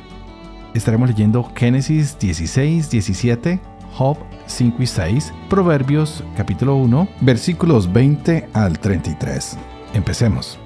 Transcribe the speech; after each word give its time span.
Estaremos 0.75 1.09
leyendo 1.09 1.51
Génesis 1.55 2.19
16, 2.19 2.91
17, 2.91 3.61
Job 3.95 4.19
5 4.47 4.83
y 4.83 4.87
6, 4.87 5.33
Proverbios 5.49 6.23
capítulo 6.37 6.77
1, 6.77 7.09
versículos 7.23 7.91
20 7.93 8.49
al 8.53 8.79
33. 8.79 9.57
Empecemos. 9.95 10.59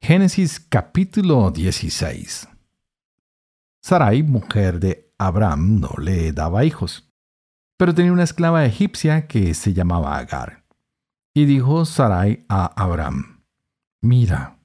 Génesis 0.00 0.58
capítulo 0.58 1.50
16. 1.50 2.48
Sarai, 3.88 4.22
mujer 4.22 4.80
de 4.80 5.14
Abraham, 5.16 5.80
no 5.80 5.88
le 5.98 6.32
daba 6.32 6.66
hijos, 6.66 7.10
pero 7.78 7.94
tenía 7.94 8.12
una 8.12 8.24
esclava 8.24 8.66
egipcia 8.66 9.26
que 9.26 9.54
se 9.54 9.72
llamaba 9.72 10.18
Agar. 10.18 10.66
Y 11.32 11.46
dijo 11.46 11.86
Sarai 11.86 12.44
a 12.50 12.66
Abraham, 12.66 13.46
Mira, 14.02 14.58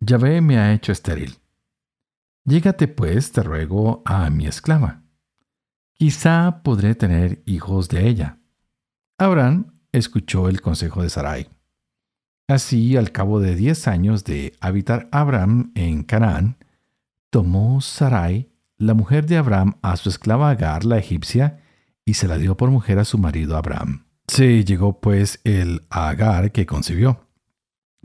Yahvé 0.00 0.42
me 0.42 0.58
ha 0.58 0.74
hecho 0.74 0.92
estéril. 0.92 1.38
Llégate 2.44 2.86
pues, 2.86 3.32
te 3.32 3.42
ruego, 3.42 4.02
a 4.04 4.28
mi 4.28 4.46
esclava. 4.46 5.04
Quizá 5.94 6.60
podré 6.62 6.94
tener 6.94 7.42
hijos 7.46 7.88
de 7.88 8.06
ella. 8.06 8.40
Abraham 9.16 9.80
escuchó 9.90 10.50
el 10.50 10.60
consejo 10.60 11.02
de 11.02 11.08
Sarai. 11.08 11.48
Así, 12.46 12.98
al 12.98 13.10
cabo 13.10 13.40
de 13.40 13.56
diez 13.56 13.88
años 13.88 14.24
de 14.24 14.54
habitar 14.60 15.08
Abraham 15.12 15.72
en 15.74 16.02
Canaán, 16.02 16.58
tomó 17.30 17.80
Sarai 17.80 18.52
la 18.78 18.94
mujer 18.94 19.26
de 19.26 19.36
Abraham 19.36 19.76
a 19.82 19.96
su 19.96 20.08
esclava 20.08 20.50
Agar, 20.50 20.84
la 20.84 20.98
egipcia, 20.98 21.60
y 22.04 22.14
se 22.14 22.28
la 22.28 22.38
dio 22.38 22.56
por 22.56 22.70
mujer 22.70 22.98
a 22.98 23.04
su 23.04 23.18
marido 23.18 23.56
Abraham. 23.56 24.06
Se 24.28 24.64
llegó 24.64 25.00
pues 25.00 25.40
el 25.44 25.82
Agar 25.90 26.52
que 26.52 26.66
concibió. 26.66 27.26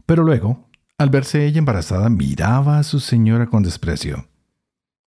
Pero 0.05 0.23
luego, 0.23 0.69
al 0.97 1.09
verse 1.09 1.45
ella 1.45 1.59
embarazada, 1.59 2.09
miraba 2.09 2.79
a 2.79 2.83
su 2.83 2.99
señora 2.99 3.47
con 3.47 3.63
desprecio. 3.63 4.27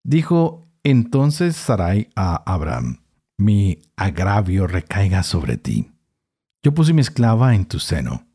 Dijo 0.02 0.66
entonces 0.82 1.56
Sarai 1.56 2.10
a 2.14 2.36
Abraham, 2.52 3.00
mi 3.38 3.80
agravio 3.96 4.66
recaiga 4.66 5.22
sobre 5.22 5.56
ti. 5.56 5.92
Yo 6.62 6.74
puse 6.74 6.92
mi 6.92 7.00
esclava 7.00 7.54
en 7.54 7.66
tu 7.66 7.78
seno. 7.78 8.26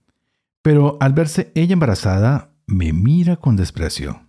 Pero 0.62 0.98
al 1.00 1.14
verse 1.14 1.52
ella 1.56 1.74
embarazada, 1.74 2.52
me 2.66 2.92
mira 2.92 3.38
con 3.38 3.56
desprecio 3.56 4.29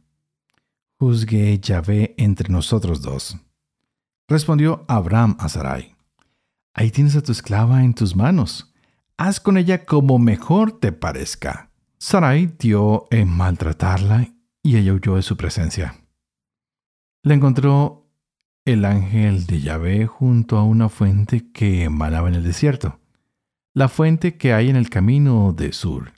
juzgue 1.01 1.59
Yahvé 1.59 2.15
entre 2.19 2.51
nosotros 2.51 3.01
dos. 3.01 3.39
Respondió 4.29 4.85
Abraham 4.87 5.35
a 5.41 5.49
Sarai, 5.49 5.97
Ahí 6.75 6.91
tienes 6.91 7.17
a 7.17 7.23
tu 7.23 7.33
esclava 7.33 7.83
en 7.83 7.95
tus 7.95 8.15
manos. 8.15 8.73
Haz 9.17 9.41
con 9.41 9.57
ella 9.57 9.85
como 9.87 10.19
mejor 10.19 10.79
te 10.79 10.93
parezca. 10.93 11.71
Sarai 11.99 12.55
dio 12.59 13.07
en 13.11 13.29
maltratarla 13.29 14.29
y 14.63 14.77
ella 14.77 14.93
huyó 14.93 15.17
de 15.17 15.23
su 15.23 15.37
presencia. 15.37 15.97
Le 17.23 17.35
encontró 17.35 18.07
el 18.65 18.85
ángel 18.85 19.47
de 19.47 19.61
Yahvé 19.63 20.07
junto 20.07 20.59
a 20.59 20.65
una 20.65 20.89
fuente 20.89 21.51
que 21.51 21.85
emanaba 21.85 22.29
en 22.29 22.35
el 22.35 22.45
desierto, 22.45 23.01
la 23.75 23.89
fuente 23.89 24.37
que 24.37 24.53
hay 24.53 24.69
en 24.69 24.77
el 24.77 24.91
camino 24.91 25.53
de 25.53 25.73
Sur, 25.73 26.13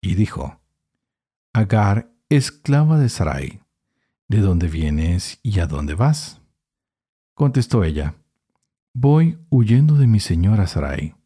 y 0.00 0.14
dijo, 0.14 0.60
Agar, 1.52 2.12
esclava 2.28 2.98
de 2.98 3.08
Sarai, 3.08 3.59
¿De 4.30 4.38
dónde 4.38 4.68
vienes 4.68 5.40
y 5.42 5.58
a 5.58 5.66
dónde 5.66 5.96
vas? 5.96 6.40
Contestó 7.34 7.82
ella, 7.82 8.14
Voy 8.94 9.40
huyendo 9.50 9.96
de 9.96 10.06
mi 10.06 10.20
señora 10.20 10.68
Sarai. 10.68 11.16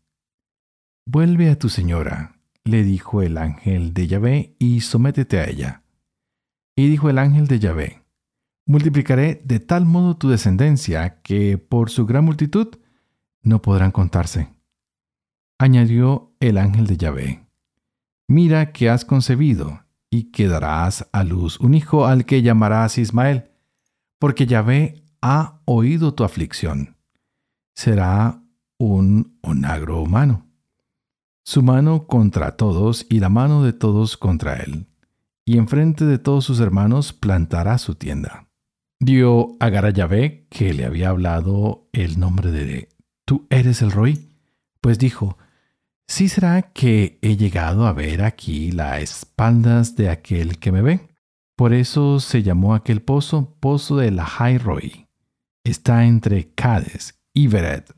Vuelve 1.07 1.51
a 1.51 1.59
tu 1.59 1.69
señora, 1.69 2.39
le 2.65 2.83
dijo 2.83 3.21
el 3.21 3.37
ángel 3.37 3.93
de 3.93 4.07
Yahvé, 4.07 4.57
y 4.59 4.81
sométete 4.81 5.39
a 5.39 5.45
ella. 5.45 5.83
Y 6.75 6.89
dijo 6.89 7.11
el 7.11 7.19
ángel 7.19 7.47
de 7.47 7.59
Yahvé, 7.59 8.03
Multiplicaré 8.65 9.43
de 9.45 9.61
tal 9.61 9.85
modo 9.85 10.17
tu 10.17 10.31
descendencia 10.31 11.21
que 11.21 11.59
por 11.59 11.91
su 11.91 12.07
gran 12.07 12.25
multitud 12.25 12.79
no 13.43 13.61
podrán 13.61 13.91
contarse. 13.91 14.49
Añadió 15.59 16.35
el 16.41 16.57
ángel 16.57 16.87
de 16.87 16.97
Yahvé, 16.97 17.47
Mira 18.29 18.73
que 18.73 18.89
has 18.89 19.05
concebido 19.05 19.84
y 20.15 20.31
que 20.31 20.47
darás 20.47 21.09
a 21.11 21.25
luz 21.25 21.59
un 21.59 21.75
hijo 21.75 22.07
al 22.07 22.25
que 22.25 22.41
llamarás 22.41 22.99
Ismael, 22.99 23.51
porque 24.21 24.47
Yahvé 24.47 25.03
ha 25.21 25.61
oído 25.65 26.15
tu 26.15 26.23
aflicción. 26.23 26.97
Será 27.75 28.41
un 28.79 29.37
onagro 29.43 30.01
humano. 30.01 30.47
Su 31.45 31.65
mano 31.65 32.07
contra 32.07 32.57
todos 32.57 33.07
y 33.11 33.19
la 33.19 33.29
mano 33.29 33.65
de 33.65 33.73
todos 33.73 34.17
contra 34.17 34.55
él, 34.59 34.87
y 35.45 35.59
enfrente 35.59 36.05
de 36.05 36.19
todos 36.19 36.45
sus 36.45 36.61
hermanos 36.61 37.13
plantará 37.13 37.77
su 37.79 37.97
tienda. 37.97 38.47
Dio 39.01 39.57
a 39.59 39.69
Gara 39.69 39.91
Yahvé, 39.91 40.47
que 40.49 40.75
le 40.75 40.85
había 40.85 41.09
hablado 41.09 41.89
el 41.93 42.21
nombre 42.21 42.53
de 42.53 42.89
Tú 43.25 43.49
eres 43.51 43.83
el 43.83 43.91
Roí, 43.91 44.31
pues 44.81 45.01
dijo, 45.01 45.39
¿Sí 46.07 46.29
será 46.29 46.63
que 46.63 47.19
he 47.23 47.37
llegado 47.37 47.87
a 47.87 47.93
ver 47.93 48.23
aquí 48.23 48.71
las 48.73 49.03
espaldas 49.03 49.97
de 49.97 50.11
aquel 50.11 50.59
que 50.59 50.71
me 50.71 50.83
ve? 50.83 51.09
Por 51.57 51.73
eso 51.73 52.21
se 52.21 52.43
llamó 52.43 52.75
aquel 52.75 53.01
pozo 53.01 53.57
Pozo 53.59 53.97
de 53.97 54.11
la 54.11 54.27
Roy. 54.59 55.09
Está 55.65 56.05
entre 56.05 56.53
Cades 56.53 57.19
y 57.33 57.47
Beret. 57.47 57.91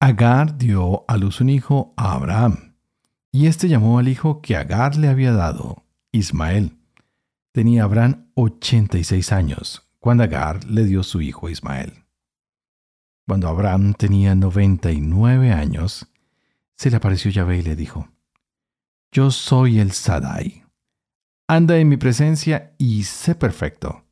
Agar 0.00 0.58
dio 0.58 1.04
a 1.06 1.16
luz 1.16 1.40
un 1.40 1.50
hijo 1.50 1.94
a 1.96 2.14
Abraham, 2.14 2.74
y 3.30 3.46
éste 3.46 3.68
llamó 3.68 4.00
al 4.00 4.08
hijo 4.08 4.42
que 4.42 4.56
Agar 4.56 4.96
le 4.96 5.08
había 5.08 5.32
dado, 5.32 5.84
Ismael. 6.10 6.78
Tenía 7.52 7.84
Abraham 7.84 8.30
ochenta 8.34 8.98
y 8.98 9.04
seis 9.04 9.30
años, 9.30 9.88
cuando 10.00 10.24
Agar 10.24 10.64
le 10.64 10.84
dio 10.84 11.04
su 11.04 11.20
hijo 11.20 11.48
Ismael. 11.48 12.04
Cuando 13.28 13.46
Abraham 13.46 13.94
tenía 13.94 14.34
noventa 14.34 14.90
y 14.90 15.00
nueve 15.00 15.52
años, 15.52 16.08
se 16.82 16.90
le 16.90 16.96
apareció 16.96 17.30
Yahvé 17.30 17.58
y 17.58 17.62
le 17.62 17.76
dijo, 17.76 18.08
Yo 19.12 19.30
soy 19.30 19.78
el 19.78 19.92
Sadai. 19.92 20.64
Anda 21.48 21.78
en 21.78 21.88
mi 21.88 21.96
presencia 21.96 22.74
y 22.76 23.04
sé 23.04 23.36
perfecto. 23.36 24.04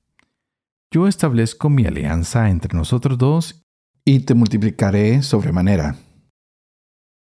Yo 0.92 1.08
establezco 1.08 1.68
mi 1.68 1.84
alianza 1.84 2.48
entre 2.48 2.76
nosotros 2.78 3.18
dos 3.18 3.64
y 4.04 4.20
te 4.20 4.34
multiplicaré 4.34 5.20
sobremanera. 5.22 5.96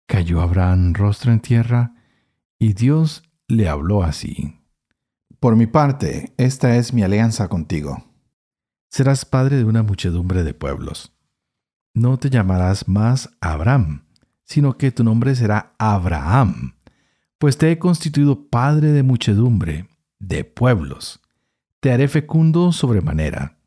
Cayó 0.10 0.42
Abraham 0.42 0.94
rostro 0.94 1.32
en 1.32 1.40
tierra 1.40 1.94
y 2.60 2.74
Dios 2.74 3.24
le 3.48 3.70
habló 3.70 4.04
así. 4.04 4.60
Por 5.40 5.56
mi 5.56 5.68
parte, 5.68 6.34
esta 6.36 6.76
es 6.76 6.94
mi 6.94 7.02
alianza 7.02 7.48
contigo. 7.48 8.04
Serás 8.92 9.24
padre 9.24 9.56
de 9.56 9.64
una 9.64 9.84
muchedumbre 9.84 10.44
de 10.44 10.54
pueblos. 10.54 11.18
No 11.94 12.18
te 12.18 12.30
llamarás 12.30 12.90
más 12.90 13.30
Abraham, 13.40 14.09
sino 14.50 14.78
que 14.80 14.92
tu 14.92 15.04
nombre 15.04 15.36
será 15.36 15.76
Abraham, 15.78 16.74
pues 17.38 17.60
te 17.60 17.72
he 17.72 17.78
constituido 17.78 18.50
padre 18.50 18.92
de 18.92 19.04
muchedumbre, 19.04 19.88
de 20.18 20.44
pueblos. 20.44 21.22
Te 21.80 21.92
haré 21.92 22.08
fecundo 22.08 22.72
sobremanera. 22.72 23.60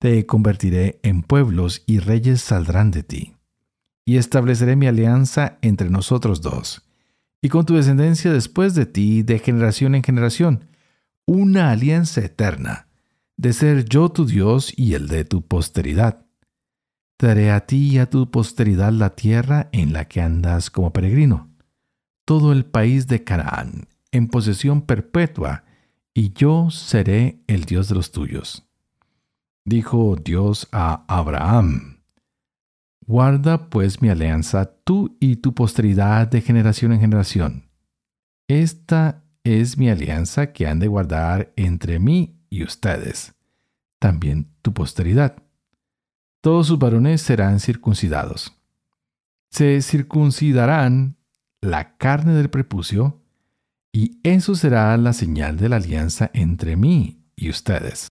Te 0.00 0.26
convertiré 0.26 0.98
en 1.04 1.22
pueblos 1.22 1.84
y 1.86 2.00
reyes 2.00 2.40
saldrán 2.40 2.90
de 2.90 3.04
ti. 3.04 3.36
Y 4.04 4.16
estableceré 4.16 4.74
mi 4.74 4.88
alianza 4.88 5.58
entre 5.62 5.90
nosotros 5.90 6.42
dos, 6.42 6.82
y 7.40 7.48
con 7.48 7.64
tu 7.64 7.76
descendencia 7.76 8.32
después 8.32 8.74
de 8.74 8.86
ti 8.86 9.22
de 9.22 9.38
generación 9.38 9.94
en 9.94 10.02
generación, 10.02 10.68
una 11.24 11.70
alianza 11.70 12.20
eterna, 12.20 12.88
de 13.36 13.52
ser 13.52 13.84
yo 13.84 14.08
tu 14.08 14.26
Dios 14.26 14.72
y 14.76 14.94
el 14.94 15.06
de 15.06 15.24
tu 15.24 15.42
posteridad 15.42 16.25
daré 17.18 17.50
a 17.50 17.66
ti 17.66 17.94
y 17.94 17.98
a 17.98 18.10
tu 18.10 18.30
posteridad 18.30 18.92
la 18.92 19.10
tierra 19.10 19.68
en 19.72 19.92
la 19.92 20.06
que 20.06 20.20
andas 20.20 20.70
como 20.70 20.92
peregrino, 20.92 21.50
todo 22.24 22.52
el 22.52 22.64
país 22.64 23.06
de 23.06 23.24
Canaán, 23.24 23.88
en 24.10 24.28
posesión 24.28 24.82
perpetua, 24.82 25.64
y 26.14 26.32
yo 26.32 26.70
seré 26.70 27.42
el 27.46 27.64
Dios 27.64 27.88
de 27.88 27.94
los 27.94 28.10
tuyos. 28.10 28.64
Dijo 29.64 30.16
Dios 30.16 30.68
a 30.72 31.04
Abraham, 31.08 31.96
Guarda 33.06 33.70
pues 33.70 34.02
mi 34.02 34.08
alianza 34.08 34.64
tú 34.82 35.16
y 35.20 35.36
tu 35.36 35.54
posteridad 35.54 36.26
de 36.26 36.40
generación 36.40 36.92
en 36.92 37.00
generación. 37.00 37.70
Esta 38.48 39.22
es 39.44 39.78
mi 39.78 39.88
alianza 39.88 40.52
que 40.52 40.66
han 40.66 40.80
de 40.80 40.88
guardar 40.88 41.52
entre 41.54 42.00
mí 42.00 42.40
y 42.50 42.64
ustedes, 42.64 43.34
también 44.00 44.48
tu 44.62 44.74
posteridad. 44.74 45.45
Todos 46.46 46.68
sus 46.68 46.78
varones 46.78 47.22
serán 47.22 47.58
circuncidados. 47.58 48.56
Se 49.50 49.82
circuncidarán 49.82 51.16
la 51.60 51.96
carne 51.96 52.34
del 52.34 52.50
prepucio, 52.50 53.20
y 53.92 54.20
eso 54.22 54.54
será 54.54 54.96
la 54.96 55.12
señal 55.12 55.56
de 55.56 55.68
la 55.68 55.74
alianza 55.74 56.30
entre 56.34 56.76
mí 56.76 57.24
y 57.34 57.50
ustedes. 57.50 58.06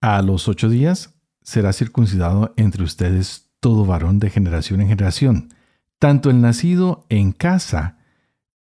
A 0.00 0.20
los 0.20 0.48
ocho 0.48 0.68
días 0.68 1.14
será 1.42 1.72
circuncidado 1.72 2.54
entre 2.56 2.82
ustedes 2.82 3.52
todo 3.60 3.86
varón 3.86 4.18
de 4.18 4.30
generación 4.30 4.80
en 4.80 4.88
generación, 4.88 5.54
tanto 6.00 6.28
el 6.28 6.40
nacido 6.40 7.06
en 7.08 7.30
casa 7.30 7.98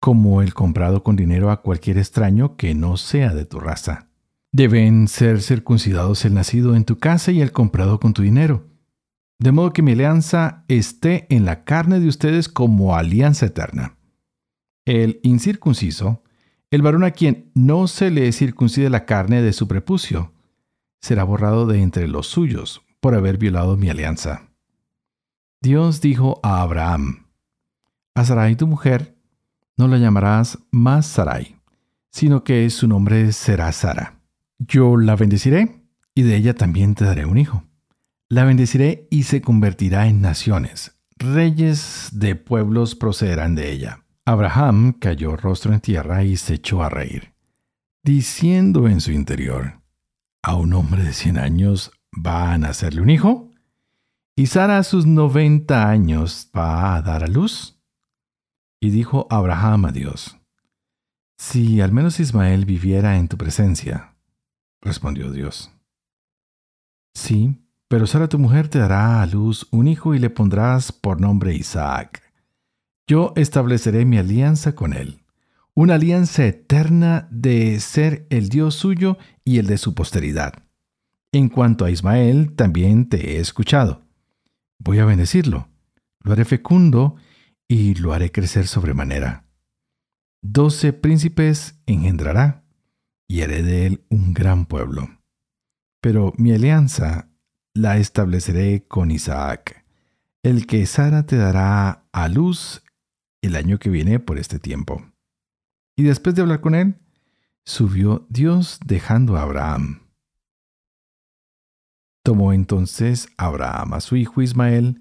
como 0.01 0.43
el 0.43 0.55
comprado 0.55 1.05
con 1.05 1.15
dinero 1.15 1.53
a 1.53 1.63
cualquier 1.63 1.99
extraño 1.99 2.57
que 2.57 2.75
no 2.75 2.97
sea 2.97 3.33
de 3.33 3.45
tu 3.45 3.61
raza. 3.61 4.09
Deben 4.51 5.07
ser 5.07 5.41
circuncidados 5.41 6.25
el 6.25 6.35
nacido 6.35 6.75
en 6.75 6.85
tu 6.85 6.99
casa 6.99 7.31
y 7.31 7.43
el 7.43 7.53
comprado 7.53 8.01
con 8.01 8.13
tu 8.13 8.23
dinero. 8.23 8.67
De 9.41 9.53
modo 9.53 9.73
que 9.73 9.83
mi 9.83 9.93
alianza 9.93 10.65
esté 10.67 11.27
en 11.35 11.45
la 11.45 11.65
carne 11.65 12.01
de 12.01 12.09
ustedes 12.09 12.49
como 12.49 12.97
alianza 12.97 13.47
eterna. 13.47 13.97
El 14.85 15.21
incircunciso, 15.23 16.25
el 16.71 16.83
varón 16.83 17.05
a 17.05 17.13
quien 17.13 17.51
no 17.55 17.87
se 17.87 18.11
le 18.11 18.33
circuncide 18.33 18.91
la 18.91 19.05
carne 19.05 19.41
de 19.41 19.53
su 19.53 19.69
prepucio, 19.69 20.33
será 21.01 21.23
borrado 21.23 21.67
de 21.67 21.81
entre 21.83 22.09
los 22.09 22.27
suyos 22.27 22.83
por 23.01 23.15
haber 23.15 23.39
violado 23.39 23.77
mi 23.77 23.89
alianza. 23.89 24.49
Dios 25.61 26.01
dijo 26.01 26.41
a 26.43 26.63
Abraham, 26.63 27.27
A 28.15 28.25
Sarai 28.25 28.57
tu 28.57 28.67
mujer 28.67 29.17
no 29.77 29.87
la 29.87 29.99
llamarás 29.99 30.59
más 30.73 31.07
Sarai, 31.07 31.57
sino 32.11 32.43
que 32.43 32.69
su 32.71 32.89
nombre 32.89 33.31
será 33.33 33.71
Sara. 33.71 34.21
Yo 34.59 34.97
la 34.97 35.15
bendeciré 35.15 35.85
y 36.15 36.23
de 36.23 36.35
ella 36.35 36.55
también 36.55 36.97
te 36.97 37.05
daré 37.05 37.25
un 37.25 37.39
hijo. 37.39 37.68
La 38.31 38.45
bendeciré 38.45 39.09
y 39.11 39.23
se 39.23 39.41
convertirá 39.41 40.07
en 40.07 40.21
naciones. 40.21 41.01
Reyes 41.17 42.11
de 42.13 42.37
pueblos 42.37 42.95
procederán 42.95 43.55
de 43.55 43.73
ella. 43.73 44.05
Abraham 44.27 44.93
cayó 44.93 45.35
rostro 45.35 45.73
en 45.73 45.81
tierra 45.81 46.23
y 46.25 46.37
se 46.37 46.55
echó 46.55 46.83
a 46.83 46.91
reír, 46.91 47.33
diciendo 48.03 48.87
en 48.87 49.01
su 49.01 49.13
interior, 49.13 49.81
¿a 50.43 50.57
un 50.57 50.75
hombre 50.75 51.03
de 51.03 51.15
cien 51.15 51.39
años 51.39 51.91
va 52.15 52.53
a 52.53 52.59
nacerle 52.59 53.01
un 53.01 53.09
hijo? 53.09 53.51
¿Y 54.37 54.49
Sara 54.49 54.77
a 54.77 54.83
sus 54.83 55.07
noventa 55.07 55.89
años 55.89 56.51
va 56.55 56.95
a 56.95 57.01
dar 57.01 57.25
a 57.25 57.29
luz? 57.29 57.81
Y 58.79 58.91
dijo 58.91 59.27
Abraham 59.31 59.87
a 59.87 59.93
Dios, 59.93 60.37
Si 61.39 61.81
al 61.81 61.93
menos 61.93 62.21
Ismael 62.21 62.67
viviera 62.67 63.17
en 63.17 63.29
tu 63.29 63.39
presencia, 63.39 64.15
respondió 64.83 65.33
Dios. 65.33 65.73
Sí, 67.15 67.57
pero 67.89 68.07
Sara 68.07 68.29
tu 68.29 68.39
mujer 68.39 68.69
te 68.69 68.79
dará 68.79 69.23
a 69.23 69.27
luz 69.27 69.67
un 69.71 69.89
hijo 69.89 70.15
y 70.15 70.19
le 70.19 70.31
pondrás 70.31 70.93
por 70.93 71.21
nombre 71.21 71.55
Isaac. 71.55 72.23
Yo 73.07 73.33
estableceré 73.37 74.05
mi 74.05 74.19
alianza 74.19 74.75
con 74.75 74.93
él, 74.93 75.23
una 75.75 75.95
alianza 75.95 76.45
eterna 76.45 77.27
de 77.31 77.81
ser 77.81 78.27
el 78.29 78.51
Dios 78.51 78.75
suyo 78.75 79.17
y 79.45 79.59
el 79.59 79.67
de 79.67 79.79
su 79.79 79.95
posteridad. 79.95 80.53
En 81.33 81.49
cuanto 81.49 81.85
a 81.85 81.91
Ismael, 81.91 82.55
también 82.55 83.09
te 83.09 83.37
he 83.37 83.41
escuchado. 83.41 84.03
Voy 84.79 84.99
a 84.99 85.07
bendecirlo, 85.07 85.69
lo 86.21 86.33
haré 86.33 86.45
fecundo 86.45 87.17
y 87.67 87.95
lo 87.95 88.13
haré 88.13 88.31
crecer 88.31 88.67
sobremanera. 88.67 89.45
Doce 90.43 90.93
príncipes 90.93 91.81
engendrará, 91.87 92.65
y 93.29 93.43
haré 93.43 93.63
de 93.63 93.87
él 93.87 94.05
un 94.09 94.33
gran 94.33 94.67
pueblo. 94.67 95.09
Pero 96.01 96.33
mi 96.39 96.53
alianza 96.53 97.28
la 97.79 97.99
estableceré 97.99 98.85
con 98.89 99.13
Isaac, 99.13 99.85
el 100.43 100.67
que 100.67 100.85
Sara 100.85 101.27
te 101.27 101.37
dará 101.37 102.09
a 102.11 102.29
luz 102.29 102.83
el 103.41 103.55
año 103.55 103.79
que 103.79 103.89
viene 103.89 104.19
por 104.19 104.37
este 104.37 104.59
tiempo. 104.59 105.01
Y 105.97 106.03
después 106.03 106.35
de 106.35 106.43
hablar 106.43 106.61
con 106.61 106.75
él, 106.75 106.97
subió 107.65 108.27
Dios 108.31 108.81
dejando 108.85 109.37
a 109.37 109.43
Abraham. 109.43 110.01
Tomó 112.25 112.53
entonces 112.53 113.29
Abraham 113.37 113.95
a 113.95 114.01
su 114.01 114.17
hijo 114.17 114.43
Ismael, 114.43 115.01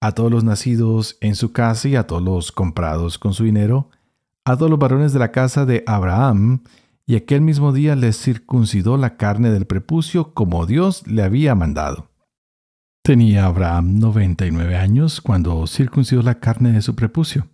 a 0.00 0.10
todos 0.10 0.32
los 0.32 0.42
nacidos 0.42 1.18
en 1.20 1.36
su 1.36 1.52
casa 1.52 1.88
y 1.88 1.94
a 1.94 2.08
todos 2.08 2.22
los 2.22 2.50
comprados 2.50 3.18
con 3.18 3.34
su 3.34 3.44
dinero, 3.44 3.90
a 4.44 4.56
todos 4.56 4.68
los 4.68 4.80
varones 4.80 5.12
de 5.12 5.20
la 5.20 5.30
casa 5.30 5.64
de 5.64 5.84
Abraham, 5.86 6.64
y 7.06 7.14
aquel 7.14 7.40
mismo 7.40 7.72
día 7.72 7.94
les 7.94 8.20
circuncidó 8.20 8.96
la 8.96 9.16
carne 9.16 9.52
del 9.52 9.66
prepucio 9.66 10.34
como 10.34 10.66
Dios 10.66 11.06
le 11.06 11.22
había 11.22 11.54
mandado. 11.54 12.15
Tenía 13.06 13.46
Abraham 13.46 14.00
noventa 14.00 14.46
y 14.46 14.50
nueve 14.50 14.76
años 14.76 15.20
cuando 15.20 15.64
circuncidó 15.68 16.22
la 16.22 16.40
carne 16.40 16.72
de 16.72 16.82
su 16.82 16.96
prepucio. 16.96 17.46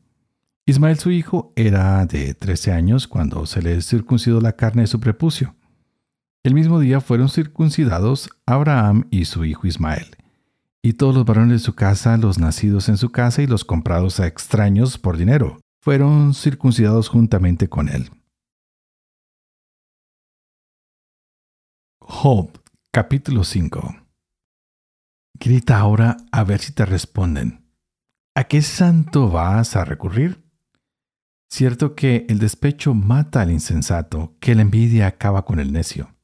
Ismael 0.65 0.99
su 0.99 1.11
hijo 1.11 1.53
era 1.57 2.07
de 2.07 2.33
trece 2.33 2.73
años 2.73 3.07
cuando 3.07 3.45
se 3.45 3.61
le 3.61 3.83
circuncidó 3.83 4.41
la 4.41 4.57
carne 4.57 4.81
de 4.81 4.87
su 4.87 4.99
prepucio. 4.99 5.55
El 6.43 6.55
mismo 6.55 6.81
día 6.81 7.03
fueron 7.03 7.29
circuncidados 7.29 8.31
Abraham 8.47 9.09
y 9.11 9.27
su 9.27 9.45
hijo 9.45 9.67
Ismael 9.67 10.17
y 10.81 10.95
todos 10.95 11.15
los 11.15 11.27
varones 11.27 11.61
de 11.61 11.67
su 11.67 11.75
casa, 11.75 12.17
los 12.17 12.39
nacidos 12.39 12.89
en 12.89 12.97
su 12.97 13.13
casa 13.13 13.43
y 13.43 13.47
los 13.47 13.67
comprados 13.67 14.21
a 14.21 14.27
extraños 14.27 14.97
por 14.97 15.19
dinero, 15.19 15.61
fueron 15.83 16.33
circuncidados 16.33 17.11
juntamente 17.11 17.69
con 17.69 17.91
él. 17.91 18.09
Job, 22.01 22.59
capítulo 22.91 23.45
5 23.45 24.02
Grita 25.45 25.81
ahora 25.81 26.19
a 26.31 26.45
ver 26.45 26.61
si 26.61 26.71
te 26.71 26.87
responden. 26.87 27.65
¿A 28.37 28.45
qué 28.45 28.63
santo 28.63 29.29
vas 29.29 29.75
a 29.75 29.85
recurrir? 29.85 30.41
Cierto 31.51 31.97
que 31.97 32.27
el 32.29 32.39
despecho 32.39 32.95
mata 32.95 33.41
al 33.41 33.51
insensato, 33.51 34.37
que 34.39 34.55
la 34.55 34.63
envidia 34.63 35.09
acaba 35.09 35.45
con 35.45 35.59
el 35.59 35.73
necio. 35.73 36.15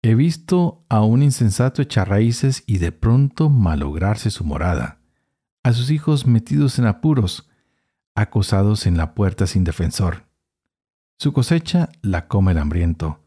He 0.00 0.14
visto 0.14 0.86
a 0.88 1.02
un 1.02 1.22
insensato 1.22 1.82
echar 1.82 2.08
raíces 2.08 2.64
y 2.66 2.78
de 2.78 2.90
pronto 2.90 3.50
malograrse 3.50 4.30
su 4.30 4.44
morada, 4.44 4.98
a 5.62 5.74
sus 5.74 5.90
hijos 5.90 6.26
metidos 6.26 6.78
en 6.78 6.86
apuros, 6.86 7.50
acosados 8.14 8.86
en 8.86 8.96
la 8.96 9.14
puerta 9.14 9.46
sin 9.46 9.62
defensor. 9.62 10.24
Su 11.18 11.34
cosecha 11.34 11.90
la 12.00 12.28
come 12.28 12.52
el 12.52 12.58
hambriento, 12.58 13.20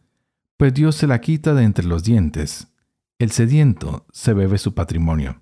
pues 0.58 0.74
Dios 0.74 0.96
se 0.96 1.06
la 1.06 1.22
quita 1.22 1.54
de 1.54 1.64
entre 1.64 1.86
los 1.86 2.04
dientes. 2.04 2.70
El 3.20 3.32
sediento 3.32 4.08
se 4.12 4.34
bebe 4.34 4.58
su 4.58 4.74
patrimonio. 4.74 5.42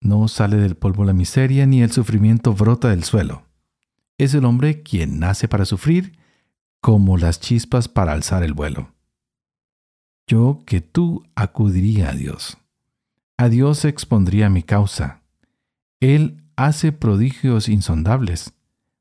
No 0.00 0.28
sale 0.28 0.56
del 0.56 0.76
polvo 0.76 1.04
la 1.04 1.12
miseria 1.12 1.66
ni 1.66 1.82
el 1.82 1.92
sufrimiento 1.92 2.54
brota 2.54 2.88
del 2.88 3.04
suelo. 3.04 3.42
Es 4.16 4.32
el 4.32 4.46
hombre 4.46 4.82
quien 4.82 5.18
nace 5.18 5.48
para 5.48 5.66
sufrir, 5.66 6.18
como 6.80 7.18
las 7.18 7.40
chispas 7.40 7.88
para 7.88 8.12
alzar 8.12 8.42
el 8.42 8.54
vuelo 8.54 8.94
yo 10.30 10.62
que 10.64 10.80
tú 10.80 11.24
acudiría 11.34 12.10
a 12.10 12.12
Dios. 12.12 12.56
A 13.36 13.48
Dios 13.48 13.84
expondría 13.84 14.48
mi 14.48 14.62
causa. 14.62 15.22
Él 15.98 16.44
hace 16.54 16.92
prodigios 16.92 17.68
insondables, 17.68 18.52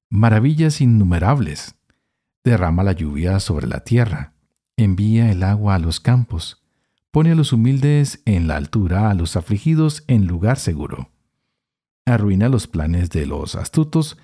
maravillas 0.10 0.82
innumerables. 0.82 1.76
Derrama 2.44 2.82
la 2.82 2.94
lluvia 2.94 3.40
sobre 3.40 3.68
la 3.68 3.84
tierra, 3.84 4.34
envía 4.76 5.30
el 5.30 5.44
agua 5.44 5.76
a 5.76 5.80
los 5.80 6.00
campos, 6.00 6.59
pone 7.12 7.32
a 7.32 7.36
los 7.36 7.54
humildes 7.54 8.22
en 8.26 8.48
la 8.48 8.58
altura, 8.58 9.10
a 9.10 9.14
los 9.14 9.36
afligidos 9.36 10.04
en 10.08 10.28
lugar 10.28 10.58
seguro. 10.58 11.12
Arruina 12.06 12.50
los 12.50 12.68
planes 12.68 13.10
de 13.10 13.26
los 13.26 13.56
astutos 13.56 14.18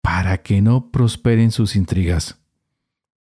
para 0.00 0.42
que 0.42 0.62
no 0.62 0.90
prosperen 0.90 1.50
sus 1.50 1.76
intrigas. 1.76 2.38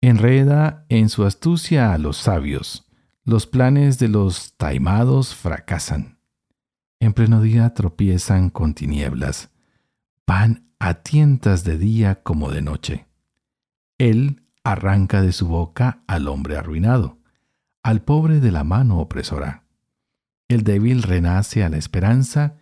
Enreda 0.00 0.84
en 0.88 1.08
su 1.08 1.24
astucia 1.24 1.92
a 1.92 1.98
los 1.98 2.16
sabios 2.16 2.86
los 3.26 3.48
planes 3.48 3.98
de 3.98 4.06
los 4.06 4.54
taimados 4.56 5.34
fracasan. 5.34 6.20
En 7.00 7.12
pleno 7.12 7.42
día 7.42 7.74
tropiezan 7.74 8.50
con 8.50 8.72
tinieblas. 8.72 9.50
Van 10.28 10.70
a 10.78 10.94
tientas 10.94 11.64
de 11.64 11.76
día 11.76 12.22
como 12.22 12.52
de 12.52 12.62
noche. 12.62 13.06
Él 13.98 14.44
arranca 14.62 15.22
de 15.22 15.32
su 15.32 15.48
boca 15.48 16.04
al 16.06 16.28
hombre 16.28 16.56
arruinado, 16.56 17.15
al 17.86 18.02
pobre 18.02 18.40
de 18.40 18.50
la 18.50 18.64
mano 18.64 18.98
opresora. 18.98 19.62
El 20.48 20.64
débil 20.64 21.04
renace 21.04 21.62
a 21.62 21.68
la 21.68 21.76
esperanza 21.76 22.56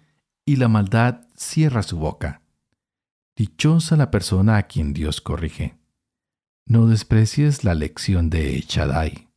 y 0.45 0.57
la 0.57 0.69
maldad 0.69 1.29
cierra 1.35 1.83
su 1.83 1.97
boca. 1.97 2.43
Dichosa 3.35 3.97
la 3.97 4.11
persona 4.11 4.59
a 4.59 4.65
quien 4.65 4.93
Dios 4.93 5.23
corrige. 5.23 5.79
No 6.67 6.89
desprecies 6.89 7.65
la 7.65 7.75
lección 7.75 8.29
de 8.29 8.63
Chadai 8.65 9.31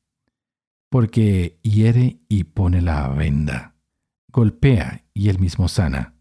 porque 0.89 1.57
hiere 1.63 2.19
y 2.27 2.43
pone 2.45 2.81
la 2.81 3.07
venda, 3.07 3.75
golpea 4.29 5.05
y 5.13 5.29
él 5.29 5.39
mismo 5.39 5.69
sana, 5.69 6.15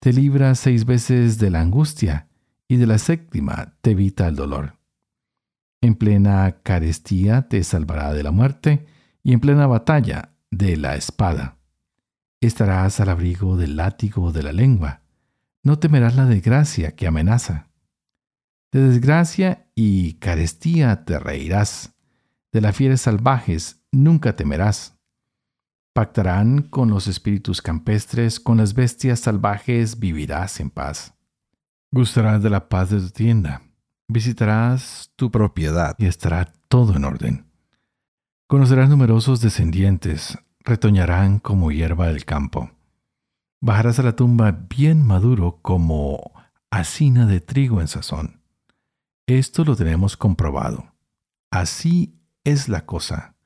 te 0.00 0.12
libra 0.12 0.54
seis 0.54 0.84
veces 0.84 1.38
de 1.38 1.50
la 1.50 1.60
angustia, 1.60 2.28
y 2.68 2.76
de 2.76 2.86
la 2.86 2.98
séptima 2.98 3.74
te 3.80 3.90
evita 3.90 4.28
el 4.28 4.36
dolor. 4.36 4.79
En 5.82 5.94
plena 5.94 6.60
carestía 6.62 7.48
te 7.48 7.64
salvará 7.64 8.12
de 8.12 8.22
la 8.22 8.30
muerte, 8.30 8.86
y 9.22 9.32
en 9.32 9.40
plena 9.40 9.66
batalla 9.66 10.34
de 10.50 10.76
la 10.76 10.96
espada. 10.96 11.58
Estarás 12.40 13.00
al 13.00 13.10
abrigo 13.10 13.56
del 13.56 13.76
látigo 13.76 14.32
de 14.32 14.42
la 14.42 14.52
lengua. 14.52 15.02
No 15.62 15.78
temerás 15.78 16.16
la 16.16 16.26
desgracia 16.26 16.96
que 16.96 17.06
amenaza. 17.06 17.68
De 18.72 18.80
desgracia 18.80 19.66
y 19.74 20.14
carestía 20.14 21.04
te 21.04 21.18
reirás. 21.18 21.94
De 22.52 22.60
las 22.60 22.76
fieras 22.76 23.02
salvajes 23.02 23.82
nunca 23.92 24.36
temerás. 24.36 24.98
Pactarán 25.92 26.62
con 26.62 26.88
los 26.88 27.08
espíritus 27.08 27.60
campestres, 27.60 28.38
con 28.40 28.58
las 28.58 28.74
bestias 28.74 29.20
salvajes 29.20 29.98
vivirás 29.98 30.60
en 30.60 30.70
paz. 30.70 31.14
Gustarás 31.90 32.42
de 32.42 32.50
la 32.50 32.68
paz 32.68 32.90
de 32.90 33.00
tu 33.00 33.10
tienda. 33.10 33.62
Visitarás 34.12 35.12
tu 35.14 35.30
propiedad 35.30 35.94
y 35.96 36.06
estará 36.06 36.52
todo 36.66 36.96
en 36.96 37.04
orden. 37.04 37.46
Conocerás 38.48 38.88
numerosos 38.88 39.40
descendientes, 39.40 40.36
retoñarán 40.64 41.38
como 41.38 41.70
hierba 41.70 42.08
del 42.08 42.24
campo. 42.24 42.72
Bajarás 43.60 44.00
a 44.00 44.02
la 44.02 44.16
tumba 44.16 44.50
bien 44.68 45.06
maduro 45.06 45.60
como 45.62 46.32
hacina 46.72 47.24
de 47.24 47.40
trigo 47.40 47.80
en 47.80 47.86
sazón. 47.86 48.42
Esto 49.28 49.64
lo 49.64 49.76
tenemos 49.76 50.16
comprobado. 50.16 50.92
Así 51.52 52.20
es 52.42 52.68
la 52.68 52.86
cosa. 52.86 53.36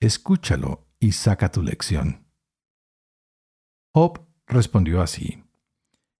Escúchalo 0.00 0.88
y 0.98 1.12
saca 1.12 1.52
tu 1.52 1.62
lección. 1.62 2.26
Job 3.94 4.26
respondió 4.48 5.02
así. 5.02 5.44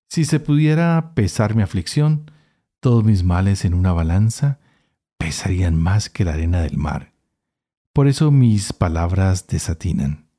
Si 0.08 0.24
se 0.24 0.38
pudiera 0.38 1.12
pesar 1.16 1.56
mi 1.56 1.62
aflicción, 1.62 2.30
todos 2.80 3.04
mis 3.04 3.22
males 3.22 3.64
en 3.64 3.74
una 3.74 3.92
balanza 3.92 4.58
pesarían 5.18 5.76
más 5.76 6.08
que 6.08 6.24
la 6.24 6.32
arena 6.32 6.62
del 6.62 6.78
mar. 6.78 7.12
Por 7.92 8.08
eso 8.08 8.30
mis 8.30 8.72
palabras 8.72 9.46
desatinan. 9.46 10.30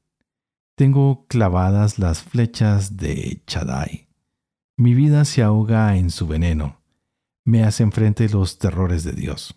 Tengo 0.76 1.28
clavadas 1.28 2.00
las 2.00 2.24
flechas 2.24 2.98
de 2.98 3.44
Chadai. 3.46 4.08
Mi 4.78 4.96
vida 4.96 5.26
se 5.26 5.44
ahoga 5.44 5.96
en 5.98 6.10
su 6.10 6.28
veneno. 6.28 6.82
Me 7.46 7.64
hacen 7.64 7.92
frente 7.92 8.28
los 8.30 8.58
terrores 8.58 9.04
de 9.04 9.14
Dios. 9.14 9.56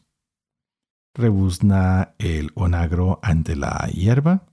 Rebuzna 1.14 2.14
el 2.18 2.50
onagro 2.54 3.20
ante 3.22 3.56
la 3.56 3.88
hierba. 3.92 4.44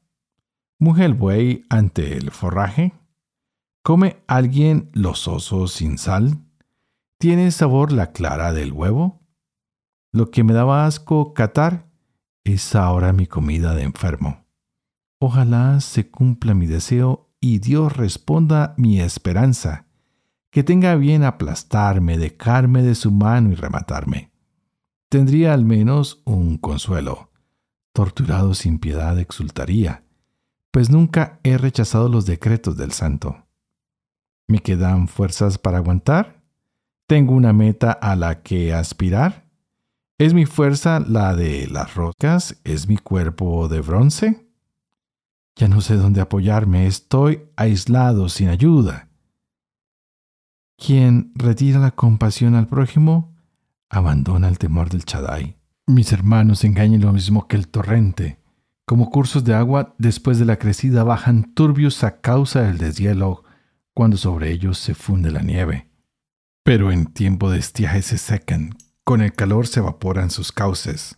Muge 0.79 1.03
el 1.03 1.13
buey 1.13 1.65
ante 1.69 2.15
el 2.15 2.31
forraje. 2.31 2.93
¿Come 3.83 4.23
alguien 4.27 4.89
los 4.93 5.27
osos 5.27 5.73
sin 5.73 5.97
sal? 5.97 6.37
¿Tiene 7.21 7.51
sabor 7.51 7.91
la 7.91 8.13
clara 8.13 8.51
del 8.51 8.73
huevo? 8.73 9.21
Lo 10.11 10.31
que 10.31 10.43
me 10.43 10.53
daba 10.53 10.87
asco 10.87 11.35
catar 11.35 11.87
es 12.43 12.73
ahora 12.73 13.13
mi 13.13 13.27
comida 13.27 13.75
de 13.75 13.83
enfermo. 13.83 14.47
Ojalá 15.19 15.81
se 15.81 16.09
cumpla 16.09 16.55
mi 16.55 16.65
deseo 16.65 17.31
y 17.39 17.59
Dios 17.59 17.95
responda 17.95 18.73
mi 18.75 18.99
esperanza, 18.99 19.85
que 20.49 20.63
tenga 20.63 20.95
bien 20.95 21.23
aplastarme, 21.23 22.17
dejarme 22.17 22.81
de 22.81 22.95
su 22.95 23.11
mano 23.11 23.51
y 23.51 23.55
rematarme. 23.55 24.31
Tendría 25.07 25.53
al 25.53 25.63
menos 25.63 26.23
un 26.25 26.57
consuelo. 26.57 27.29
Torturado 27.93 28.55
sin 28.55 28.79
piedad 28.79 29.19
exultaría, 29.19 30.03
pues 30.71 30.89
nunca 30.89 31.39
he 31.43 31.59
rechazado 31.59 32.09
los 32.09 32.25
decretos 32.25 32.77
del 32.77 32.93
santo. 32.93 33.45
¿Me 34.47 34.57
quedan 34.57 35.07
fuerzas 35.07 35.59
para 35.59 35.77
aguantar? 35.77 36.40
¿Tengo 37.11 37.33
una 37.33 37.51
meta 37.51 37.91
a 37.91 38.15
la 38.15 38.41
que 38.41 38.73
aspirar? 38.73 39.45
¿Es 40.17 40.33
mi 40.33 40.45
fuerza 40.45 41.01
la 41.01 41.35
de 41.35 41.67
las 41.67 41.93
rocas? 41.95 42.61
¿Es 42.63 42.87
mi 42.87 42.95
cuerpo 42.95 43.67
de 43.67 43.81
bronce? 43.81 44.47
Ya 45.57 45.67
no 45.67 45.81
sé 45.81 45.97
dónde 45.97 46.21
apoyarme, 46.21 46.87
estoy 46.87 47.49
aislado, 47.57 48.29
sin 48.29 48.47
ayuda. 48.47 49.09
Quien 50.77 51.33
retira 51.35 51.79
la 51.79 51.91
compasión 51.91 52.55
al 52.55 52.67
prójimo, 52.67 53.35
abandona 53.89 54.47
el 54.47 54.57
temor 54.57 54.89
del 54.89 55.03
Chadai. 55.03 55.57
Mis 55.87 56.13
hermanos 56.13 56.63
engañan 56.63 57.01
lo 57.01 57.11
mismo 57.11 57.45
que 57.49 57.57
el 57.57 57.67
torrente. 57.67 58.39
Como 58.85 59.09
cursos 59.09 59.43
de 59.43 59.53
agua, 59.53 59.95
después 59.97 60.39
de 60.39 60.45
la 60.45 60.55
crecida 60.55 61.03
bajan 61.03 61.53
turbios 61.55 62.05
a 62.05 62.21
causa 62.21 62.61
del 62.61 62.77
deshielo, 62.77 63.43
cuando 63.93 64.15
sobre 64.15 64.49
ellos 64.49 64.77
se 64.77 64.93
funde 64.93 65.29
la 65.29 65.41
nieve. 65.41 65.90
Pero 66.63 66.91
en 66.91 67.07
tiempo 67.07 67.49
de 67.49 67.59
estiaje 67.59 68.01
se 68.01 68.17
secan, 68.17 68.77
con 69.03 69.21
el 69.21 69.33
calor 69.33 69.67
se 69.67 69.79
evaporan 69.79 70.29
sus 70.29 70.51
cauces. 70.51 71.17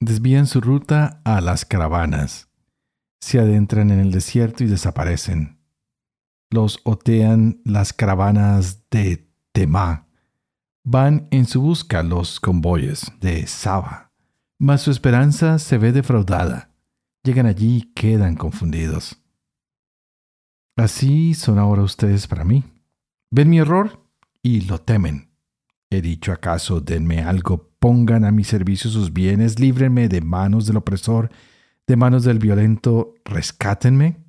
Desvían 0.00 0.46
su 0.46 0.60
ruta 0.60 1.20
a 1.24 1.40
las 1.40 1.64
caravanas 1.64 2.46
se 3.26 3.40
adentran 3.40 3.90
en 3.90 3.98
el 3.98 4.12
desierto 4.12 4.62
y 4.62 4.68
desaparecen. 4.68 5.58
Los 6.50 6.80
otean 6.84 7.60
las 7.64 7.92
caravanas 7.92 8.88
de 8.88 9.28
Temá. 9.50 10.06
Van 10.84 11.26
en 11.32 11.46
su 11.46 11.60
busca 11.60 12.04
los 12.04 12.38
convoyes 12.38 13.10
de 13.20 13.46
Saba. 13.48 14.12
Mas 14.60 14.82
su 14.82 14.92
esperanza 14.92 15.58
se 15.58 15.76
ve 15.76 15.90
defraudada. 15.90 16.70
Llegan 17.24 17.46
allí 17.46 17.78
y 17.78 17.92
quedan 17.94 18.36
confundidos. 18.36 19.20
Así 20.76 21.34
son 21.34 21.58
ahora 21.58 21.82
ustedes 21.82 22.28
para 22.28 22.44
mí. 22.44 22.62
Ven 23.32 23.50
mi 23.50 23.58
error 23.58 24.05
y 24.46 24.60
lo 24.60 24.80
temen. 24.80 25.32
He 25.90 26.00
dicho 26.00 26.30
acaso, 26.30 26.80
denme 26.80 27.20
algo, 27.20 27.72
pongan 27.80 28.24
a 28.24 28.30
mi 28.30 28.44
servicio 28.44 28.88
sus 28.88 29.12
bienes, 29.12 29.58
líbrenme 29.58 30.08
de 30.08 30.20
manos 30.20 30.66
del 30.66 30.76
opresor 30.76 31.30
de 31.88 31.96
manos 31.96 32.22
del 32.22 32.38
violento, 32.38 33.14
rescátenme. 33.24 34.24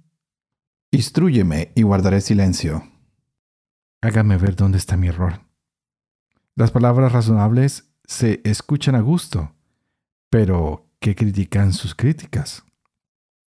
Instrúyeme 0.90 1.72
y 1.76 1.84
guardaré 1.84 2.22
silencio. 2.22 2.84
Hágame 4.02 4.38
ver 4.38 4.56
dónde 4.56 4.80
está 4.80 4.98
mi 4.98 5.08
error. 5.08 5.42
Las 6.56 6.72
palabras 6.72 7.12
razonables 7.12 7.92
se 8.06 8.42
escuchan 8.44 8.96
a 8.96 9.02
gusto, 9.02 9.54
pero 10.32 10.90
¿qué 11.00 11.16
critican 11.16 11.74
sus 11.74 11.94
críticas? 11.94 12.64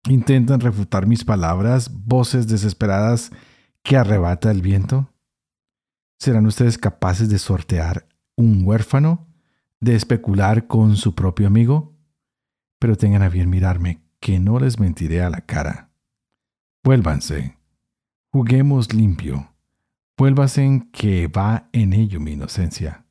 Intentan 0.07 0.61
refutar 0.61 1.05
mis 1.05 1.23
palabras, 1.23 1.91
voces 1.91 2.47
desesperadas 2.47 3.31
que 3.83 3.97
arrebata 3.97 4.49
el 4.49 4.63
viento. 4.63 5.11
¿Serán 6.17 6.45
ustedes 6.45 6.77
capaces 6.77 7.29
de 7.29 7.39
sortear 7.39 8.07
un 8.35 8.63
huérfano, 8.65 9.27
de 9.79 9.95
especular 9.95 10.67
con 10.67 10.95
su 10.97 11.15
propio 11.15 11.47
amigo? 11.47 11.95
pero 12.79 12.97
tengan 12.97 13.23
a 13.23 13.29
bien 13.29 13.49
mirarme, 13.49 14.01
que 14.19 14.39
no 14.39 14.59
les 14.59 14.79
mentiré 14.79 15.23
a 15.23 15.29
la 15.31 15.41
cara. 15.41 15.89
Vuélvanse, 16.83 17.57
juguemos 18.31 18.93
limpio, 18.93 19.51
vuélvanse 20.17 20.83
que 20.91 21.27
va 21.27 21.69
en 21.71 21.93
ello 21.93 22.19
mi 22.19 22.33
inocencia. 22.33 23.05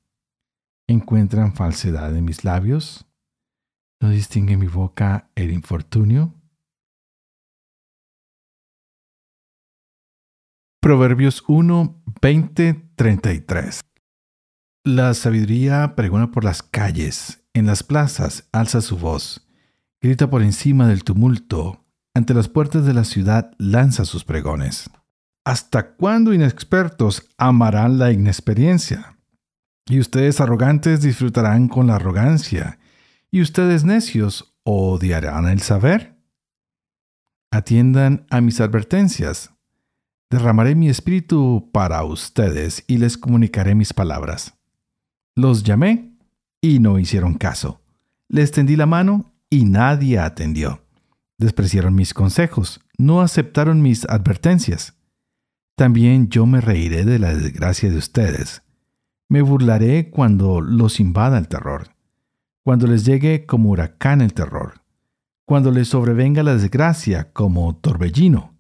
¿Encuentran 0.87 1.55
falsedad 1.55 2.15
en 2.17 2.25
mis 2.25 2.45
labios? 2.45 3.07
¿No 4.01 4.11
distingue 4.11 4.57
mi 4.57 4.67
boca 4.67 5.29
el 5.35 5.51
infortunio? 5.51 6.35
Proverbios 10.85 11.43
1, 11.47 12.03
20, 12.21 12.91
33 12.95 13.81
La 14.85 15.15
sabiduría 15.15 15.95
pregona 15.97 16.31
por 16.31 16.45
las 16.45 16.63
calles, 16.63 17.43
en 17.55 17.65
las 17.65 17.83
plazas 17.83 18.51
alza 18.53 18.83
su 18.83 18.99
voz 18.99 19.49
grita 20.03 20.29
por 20.29 20.43
encima 20.43 20.87
del 20.87 21.03
tumulto, 21.03 21.87
ante 22.13 22.35
las 22.35 22.51
puertas 22.51 22.85
de 22.85 22.93
la 22.93 23.05
ciudad 23.05 23.53
lanza 23.57 24.05
sus 24.05 24.25
pregones. 24.25 24.91
¿Hasta 25.47 25.95
cuándo 25.95 26.35
inexpertos 26.35 27.31
amarán 27.39 27.99
la 27.99 28.13
inexperiencia? 28.13 29.17
Y 29.87 30.01
ustedes 30.01 30.39
arrogantes 30.43 31.01
disfrutarán 31.01 31.69
con 31.69 31.87
la 31.87 31.95
arrogancia, 31.95 32.79
y 33.31 33.41
ustedes 33.41 33.85
necios 33.85 34.55
odiarán 34.65 35.49
el 35.49 35.63
saber. 35.63 36.19
Atiendan 37.51 38.27
a 38.29 38.43
mis 38.43 38.61
advertencias. 38.61 39.54
Derramaré 40.31 40.75
mi 40.75 40.89
espíritu 40.89 41.71
para 41.73 42.03
ustedes 42.05 42.85
y 42.87 42.99
les 42.99 43.17
comunicaré 43.17 43.75
mis 43.75 43.93
palabras. 43.93 44.55
Los 45.37 45.63
llamé 45.63 46.17
y 46.61 46.79
no 46.79 46.99
hicieron 46.99 47.35
caso. 47.35 47.83
Les 48.29 48.51
tendí 48.51 48.77
la 48.77 48.87
mano 48.87 49.33
y 49.51 49.65
nadie 49.65 50.19
atendió. 50.19 50.83
Despreciaron 51.39 51.95
mis 51.95 52.15
consejos, 52.15 52.81
no 52.97 53.21
aceptaron 53.21 53.83
mis 53.83 54.05
advertencias. 54.09 54.95
También 55.77 56.29
yo 56.29 56.47
me 56.47 56.61
reiré 56.61 57.05
de 57.05 57.19
la 57.19 57.35
desgracia 57.35 57.91
de 57.91 57.99
ustedes. 57.99 58.63
Me 59.29 59.43
burlaré 59.43 60.11
cuando 60.11 60.61
los 60.61 61.01
invada 61.01 61.39
el 61.39 61.49
terror, 61.49 61.89
cuando 62.63 62.87
les 62.87 63.05
llegue 63.05 63.47
como 63.47 63.71
huracán 63.71 64.21
el 64.21 64.33
terror, 64.33 64.83
cuando 65.45 65.71
les 65.71 65.89
sobrevenga 65.89 66.43
la 66.43 66.55
desgracia 66.55 67.33
como 67.33 67.77
torbellino, 67.77 68.54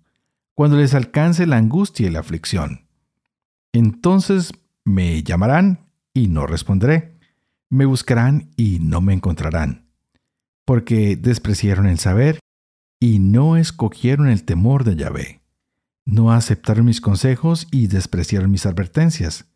cuando 0.55 0.77
les 0.77 0.95
alcance 0.95 1.47
la 1.47 1.57
angustia 1.57 2.07
y 2.07 2.11
la 2.11 2.21
aflicción. 2.21 2.87
Entonces 3.73 4.53
me 4.85 5.23
llamarán 5.23 5.91
y 6.13 6.29
no 6.29 6.47
responderé. 6.47 7.19
Me 7.71 7.87
buscarán 7.87 8.51
y 8.57 8.79
no 8.79 9.01
me 9.01 9.15
encontrarán. 9.15 9.91
Porque 10.65 11.17
despreciaron 11.17 11.87
el 11.87 11.99
saber 11.99 12.39
y 13.01 13.19
no 13.19 13.57
escogieron 13.57 14.29
el 14.29 14.45
temor 14.45 14.85
de 14.85 14.97
Yahvé. 14.97 15.41
No 16.07 16.33
aceptaron 16.33 16.87
mis 16.87 17.01
consejos 17.01 17.67
y 17.71 17.89
despreciaron 17.89 18.51
mis 18.51 18.67
advertencias. 18.67 19.47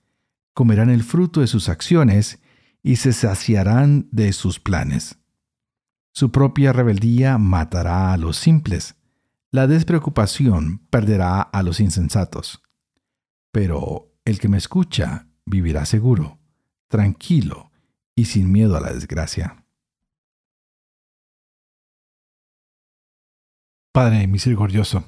Comerán 0.54 0.90
el 0.90 1.04
fruto 1.04 1.40
de 1.40 1.46
sus 1.46 1.68
acciones 1.68 2.40
y 2.82 2.96
se 2.96 3.12
saciarán 3.12 4.08
de 4.10 4.32
sus 4.32 4.58
planes. 4.58 5.18
Su 6.12 6.32
propia 6.32 6.72
rebeldía 6.72 7.38
matará 7.38 8.12
a 8.12 8.16
los 8.16 8.36
simples. 8.36 8.96
La 9.50 9.66
despreocupación 9.66 10.86
perderá 10.90 11.40
a 11.40 11.62
los 11.62 11.80
insensatos. 11.80 12.62
Pero 13.50 14.12
el 14.26 14.38
que 14.40 14.48
me 14.48 14.58
escucha 14.58 15.26
vivirá 15.46 15.86
seguro, 15.86 16.38
tranquilo 16.88 17.72
y 18.14 18.26
sin 18.26 18.52
miedo 18.52 18.76
a 18.76 18.80
la 18.80 18.92
desgracia. 18.92 19.64
Padre 23.90 24.26
misericordioso, 24.26 25.04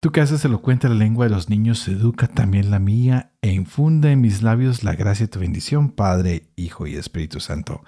tú 0.00 0.12
que 0.12 0.20
haces 0.20 0.44
elocuente 0.44 0.88
la 0.88 0.94
lengua 0.94 1.26
de 1.26 1.32
los 1.32 1.50
niños, 1.50 1.88
educa 1.88 2.28
también 2.28 2.70
la 2.70 2.78
mía 2.78 3.32
e 3.42 3.50
infunda 3.50 4.12
en 4.12 4.20
mis 4.20 4.42
labios 4.42 4.84
la 4.84 4.94
gracia 4.94 5.26
de 5.26 5.32
tu 5.32 5.40
bendición, 5.40 5.90
Padre, 5.90 6.52
Hijo 6.54 6.86
y 6.86 6.94
Espíritu 6.94 7.40
Santo. 7.40 7.82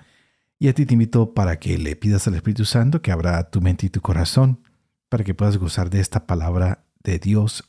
Y 0.59 0.67
a 0.67 0.75
ti 0.75 0.87
te 0.87 0.95
invito 0.95 1.35
para 1.35 1.61
que 1.61 1.79
le 1.79 1.95
pidas 1.95 2.27
al 2.27 2.35
Espíritu 2.35 2.65
Santo 2.65 3.01
que 3.01 3.13
abra 3.13 3.49
tu 3.49 3.61
mente 3.61 3.87
y 3.87 3.91
tu 3.91 4.01
corazón 4.01 4.65
para 5.09 5.25
que 5.25 5.35
puedas 5.35 5.57
gozar 5.57 5.91
de 5.91 6.01
esta 6.01 6.27
palabra 6.27 6.85
de 7.03 7.19
Dios. 7.19 7.65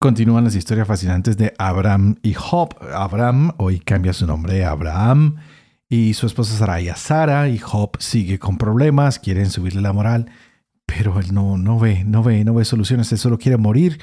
Continúan 0.00 0.44
las 0.44 0.54
historias 0.54 0.86
fascinantes 0.86 1.36
de 1.36 1.54
Abraham 1.58 2.16
y 2.22 2.34
Job. 2.34 2.76
Abraham 2.94 3.52
hoy 3.58 3.80
cambia 3.80 4.12
su 4.12 4.26
nombre 4.26 4.64
a 4.64 4.70
Abraham 4.70 5.36
y 5.88 6.14
su 6.14 6.26
esposa 6.26 6.56
Sarai 6.56 6.88
a 6.88 6.96
Sara 6.96 7.48
y 7.48 7.58
Job 7.58 7.96
sigue 7.98 8.38
con 8.38 8.58
problemas, 8.58 9.18
quieren 9.18 9.50
subirle 9.50 9.80
la 9.80 9.92
moral, 9.92 10.30
pero 10.86 11.18
él 11.18 11.34
no, 11.34 11.58
no 11.58 11.78
ve, 11.78 12.04
no 12.04 12.22
ve, 12.22 12.44
no 12.44 12.54
ve 12.54 12.64
soluciones, 12.64 13.10
él 13.10 13.18
solo 13.18 13.38
quiere 13.38 13.56
morir. 13.56 13.98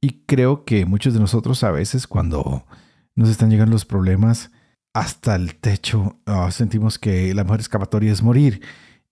Y 0.00 0.24
creo 0.26 0.64
que 0.64 0.84
muchos 0.84 1.14
de 1.14 1.20
nosotros 1.20 1.62
a 1.62 1.70
veces 1.70 2.06
cuando 2.06 2.66
nos 3.14 3.28
están 3.28 3.50
llegando 3.50 3.72
los 3.72 3.84
problemas 3.84 4.50
hasta 4.94 5.36
el 5.36 5.56
techo, 5.56 6.20
ah, 6.26 6.50
sentimos 6.50 6.98
que 6.98 7.34
la 7.34 7.44
mejor 7.44 7.60
escapatoria 7.60 8.12
es 8.12 8.22
morir. 8.22 8.62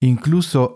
Incluso 0.01 0.73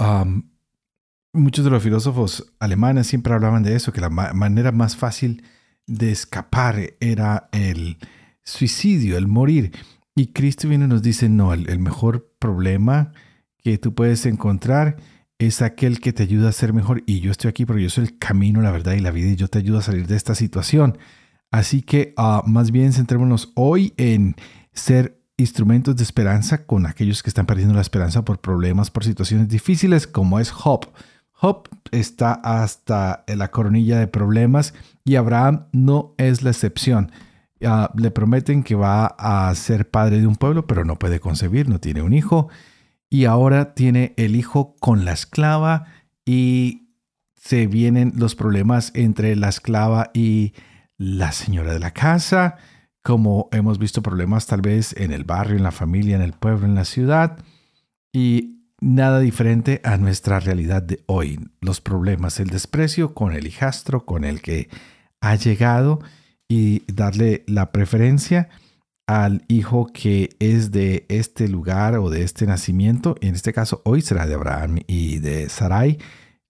muchos 1.38 1.64
de 1.64 1.70
los 1.70 1.82
filósofos 1.82 2.52
alemanes 2.58 3.06
siempre 3.06 3.32
hablaban 3.32 3.62
de 3.62 3.74
eso, 3.74 3.92
que 3.92 4.00
la 4.00 4.10
manera 4.10 4.72
más 4.72 4.96
fácil 4.96 5.42
de 5.86 6.12
escapar 6.12 6.94
era 7.00 7.48
el 7.52 7.98
suicidio, 8.44 9.16
el 9.16 9.26
morir. 9.26 9.72
Y 10.14 10.28
Cristo 10.32 10.68
viene 10.68 10.86
y 10.86 10.88
nos 10.88 11.02
dice, 11.02 11.28
no, 11.28 11.52
el, 11.52 11.78
mejor 11.78 12.34
problema 12.38 13.12
que 13.58 13.78
tú 13.78 13.94
puedes 13.94 14.26
encontrar 14.26 14.96
es 15.38 15.62
aquel 15.62 16.00
que 16.00 16.12
te 16.12 16.24
ayuda 16.24 16.48
a 16.48 16.52
ser 16.52 16.72
mejor. 16.72 17.02
Y 17.06 17.20
yo 17.20 17.30
estoy 17.30 17.48
aquí 17.48 17.64
porque 17.64 17.82
yo 17.82 17.90
soy 17.90 18.04
el 18.04 18.18
camino, 18.18 18.60
la 18.60 18.70
verdad 18.70 18.94
y 18.94 19.00
la 19.00 19.10
vida 19.10 19.30
y 19.30 19.36
yo 19.36 19.48
te 19.48 19.58
ayudo 19.58 19.78
a 19.78 19.82
salir 19.82 20.06
de 20.06 20.16
esta 20.16 20.34
situación. 20.34 20.98
Así 21.50 21.82
que 21.82 22.14
ah, 22.16 22.42
más 22.46 22.70
bien 22.70 22.92
centrémonos 22.92 23.52
hoy 23.54 23.94
en 23.96 24.34
ser 24.72 25.18
instrumentos 25.36 25.96
de 25.96 26.02
esperanza 26.02 26.66
con 26.66 26.84
aquellos 26.84 27.22
que 27.22 27.30
están 27.30 27.46
perdiendo 27.46 27.74
la 27.74 27.80
esperanza 27.80 28.24
por 28.24 28.40
problemas, 28.40 28.90
por 28.90 29.04
situaciones 29.04 29.48
difíciles, 29.48 30.06
como 30.06 30.40
es 30.40 30.50
Job. 30.50 30.90
Job 31.40 31.68
está 31.92 32.32
hasta 32.32 33.22
la 33.28 33.52
coronilla 33.52 34.00
de 34.00 34.08
problemas 34.08 34.74
y 35.04 35.14
Abraham 35.14 35.66
no 35.70 36.14
es 36.18 36.42
la 36.42 36.50
excepción. 36.50 37.12
Ah, 37.64 37.92
le 37.96 38.10
prometen 38.10 38.64
que 38.64 38.74
va 38.74 39.06
a 39.06 39.54
ser 39.54 39.88
padre 39.88 40.20
de 40.20 40.26
un 40.26 40.34
pueblo, 40.34 40.66
pero 40.66 40.84
no 40.84 40.98
puede 40.98 41.20
concebir, 41.20 41.68
no 41.68 41.78
tiene 41.78 42.02
un 42.02 42.12
hijo. 42.12 42.48
Y 43.08 43.24
ahora 43.26 43.74
tiene 43.74 44.14
el 44.16 44.34
hijo 44.34 44.74
con 44.80 45.04
la 45.04 45.12
esclava 45.12 45.86
y 46.26 46.88
se 47.36 47.68
vienen 47.68 48.14
los 48.16 48.34
problemas 48.34 48.90
entre 48.94 49.36
la 49.36 49.48
esclava 49.48 50.10
y 50.12 50.54
la 50.96 51.30
señora 51.30 51.72
de 51.72 51.78
la 51.78 51.92
casa, 51.92 52.56
como 53.04 53.48
hemos 53.52 53.78
visto 53.78 54.02
problemas 54.02 54.46
tal 54.46 54.60
vez 54.60 54.92
en 54.96 55.12
el 55.12 55.22
barrio, 55.22 55.56
en 55.56 55.62
la 55.62 55.70
familia, 55.70 56.16
en 56.16 56.22
el 56.22 56.32
pueblo, 56.32 56.66
en 56.66 56.74
la 56.74 56.84
ciudad. 56.84 57.38
Y 58.12 58.57
nada 58.80 59.20
diferente 59.20 59.80
a 59.84 59.96
nuestra 59.96 60.40
realidad 60.40 60.82
de 60.82 61.02
hoy. 61.06 61.40
Los 61.60 61.80
problemas, 61.80 62.40
el 62.40 62.48
desprecio 62.48 63.14
con 63.14 63.32
el 63.32 63.46
hijastro, 63.46 64.04
con 64.04 64.24
el 64.24 64.40
que 64.40 64.68
ha 65.20 65.34
llegado 65.34 66.00
y 66.48 66.82
darle 66.92 67.44
la 67.46 67.72
preferencia 67.72 68.48
al 69.06 69.44
hijo 69.48 69.86
que 69.86 70.36
es 70.38 70.70
de 70.70 71.06
este 71.08 71.48
lugar 71.48 71.96
o 71.96 72.10
de 72.10 72.22
este 72.22 72.46
nacimiento. 72.46 73.16
En 73.20 73.34
este 73.34 73.52
caso, 73.52 73.80
hoy 73.84 74.02
será 74.02 74.26
de 74.26 74.34
Abraham 74.34 74.80
y 74.86 75.18
de 75.18 75.48
Sarai, 75.48 75.98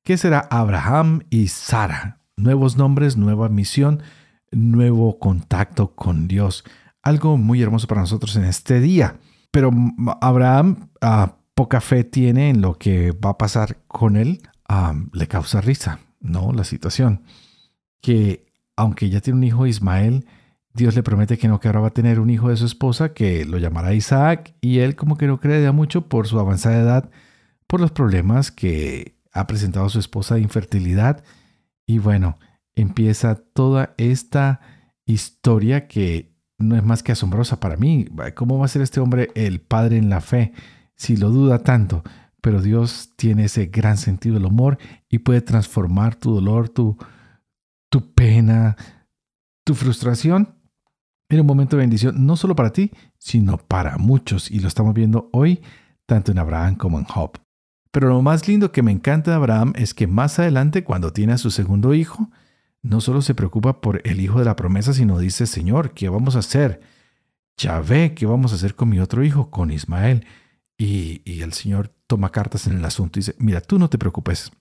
que 0.05 0.17
será 0.17 0.41
Abraham 0.51 1.23
y 1.31 1.49
Sara. 1.49 2.21
Nuevos 2.37 2.77
nombres, 2.77 3.17
nueva 3.17 3.49
misión, 3.49 4.03
nuevo 4.51 5.19
contacto 5.19 5.95
con 5.95 6.29
Dios. 6.29 6.65
Algo 7.03 7.37
muy 7.37 7.63
hermoso 7.63 7.87
para 7.87 8.01
nosotros 8.01 8.35
en 8.37 8.45
este 8.45 8.81
día. 8.81 9.17
Pero 9.51 9.71
Abraham, 10.21 10.91
ah, 11.01 11.38
poca 11.59 11.81
fe 11.81 12.05
tiene 12.05 12.51
en 12.51 12.61
lo 12.61 12.79
que 12.79 13.11
va 13.11 13.31
a 13.31 13.37
pasar 13.37 13.79
con 13.89 14.17
él, 14.17 14.43
le 15.13 15.27
causa 15.27 15.61
risa, 15.61 15.99
¿no? 16.21 16.53
La 16.53 16.63
situación. 16.63 17.25
Que 18.01 18.47
aunque 18.77 19.11
ya 19.11 19.21
tiene 19.21 19.39
un 19.39 19.43
hijo 19.43 19.67
Ismael, 19.67 20.25
Dios 20.73 20.95
le 20.95 21.03
promete 21.03 21.37
que 21.37 21.49
no, 21.49 21.59
que 21.59 21.67
ahora 21.67 21.81
va 21.81 21.89
a 21.89 21.95
tener 21.95 22.21
un 22.21 22.31
hijo 22.31 22.49
de 22.49 22.57
su 22.57 22.65
esposa 22.65 23.13
que 23.13 23.45
lo 23.45 23.59
llamará 23.59 23.93
Isaac 23.93 24.55
y 24.61 24.79
él 24.79 24.95
como 24.95 25.17
que 25.17 25.27
no 25.27 25.41
cree 25.41 25.61
ya 25.61 25.73
mucho 25.73 26.09
por 26.09 26.29
su 26.29 26.39
avanzada 26.39 26.79
edad, 26.79 27.11
por 27.67 27.81
los 27.81 27.91
problemas 27.91 28.53
que 28.53 29.19
ha 29.33 29.49
presentado 29.49 29.89
su 29.89 29.99
esposa 29.99 30.37
de 30.37 30.43
infertilidad. 30.43 31.25
Y 31.87 31.99
bueno, 31.99 32.39
empieza 32.77 33.35
toda 33.35 33.97
esta 33.99 34.61
historia 35.07 35.89
que 35.89 36.37
no 36.57 36.77
es 36.77 36.85
más 36.85 37.03
que 37.03 37.11
asombrosa 37.11 37.59
para 37.59 37.77
mí. 37.77 38.07
¿Cómo 38.37 38.61
va 38.61 38.67
a 38.67 38.69
ser 38.69 38.83
este 38.83 39.01
hombre 39.01 39.33
el 39.35 39.61
padre 39.61 39.99
en 39.99 40.09
la 40.09 40.21
fe? 40.21 40.53
Si 40.99 41.17
lo 41.17 41.31
duda 41.31 41.61
tanto, 41.61 42.03
pero 42.43 42.61
Dios 42.61 43.13
tiene 43.17 43.45
ese 43.45 43.67
gran 43.67 43.97
sentido 43.97 44.35
del 44.35 44.47
humor 44.47 44.79
y 45.09 45.21
puede 45.21 45.41
transformar 45.41 46.17
tu 46.17 46.35
dolor, 46.35 46.69
tu, 46.69 46.99
tu 47.91 48.13
pena, 48.13 48.77
tu 49.65 49.75
frustración 49.75 50.55
en 51.31 51.41
un 51.41 51.47
momento 51.47 51.77
de 51.77 51.83
bendición, 51.83 52.27
no 52.27 52.37
solo 52.37 52.57
para 52.57 52.73
ti, 52.73 52.91
sino 53.19 53.59
para 53.59 53.99
muchos. 53.99 54.51
Y 54.51 54.61
lo 54.61 54.69
estamos 54.69 54.95
viendo 54.95 55.29
hoy, 55.33 55.61
tanto 56.07 56.33
en 56.33 56.39
Abraham 56.39 56.75
como 56.75 56.99
en 56.99 57.05
Job. 57.05 57.39
Pero 57.91 58.09
lo 58.09 58.23
más 58.23 58.49
lindo 58.49 58.73
que 58.73 58.83
me 58.83 58.93
encanta 58.93 59.31
de 59.31 59.37
Abraham 59.37 59.73
es 59.77 59.95
que 59.95 60.07
más 60.07 60.39
adelante, 60.39 60.85
cuando 60.85 61.13
tiene 61.13 61.35
a 61.35 61.39
su 61.39 61.51
segundo 61.51 61.95
hijo, 61.95 62.31
no 62.83 63.01
solo 63.01 63.23
se 63.23 63.35
preocupa 63.35 63.81
por 63.81 64.01
el 64.05 64.21
hijo 64.21 64.39
de 64.39 64.45
la 64.45 64.57
promesa, 64.57 64.93
sino 64.93 65.19
dice, 65.19 65.47
Señor, 65.47 65.93
¿qué 65.93 66.09
vamos 66.09 66.37
a 66.37 66.41
hacer? 66.41 66.81
Ya 67.57 67.81
ve, 67.81 68.15
¿qué 68.15 68.25
vamos 68.25 68.53
a 68.53 68.55
hacer 68.55 68.75
con 68.75 68.89
mi 68.89 69.01
otro 69.01 69.25
hijo, 69.25 69.51
con 69.51 69.71
Ismael? 69.71 70.27
Y, 70.81 71.43
el 71.43 71.53
Señor 71.53 71.93
toma 72.07 72.31
cartas 72.31 72.67
en 72.69 72.77
el 72.77 72.85
asunto 72.85 73.19
y 73.19 73.21
dice, 73.21 73.35
mira, 73.39 73.61
tú 73.61 73.79
no 73.79 73.91
te 73.91 73.99
preocupes, 73.99 74.53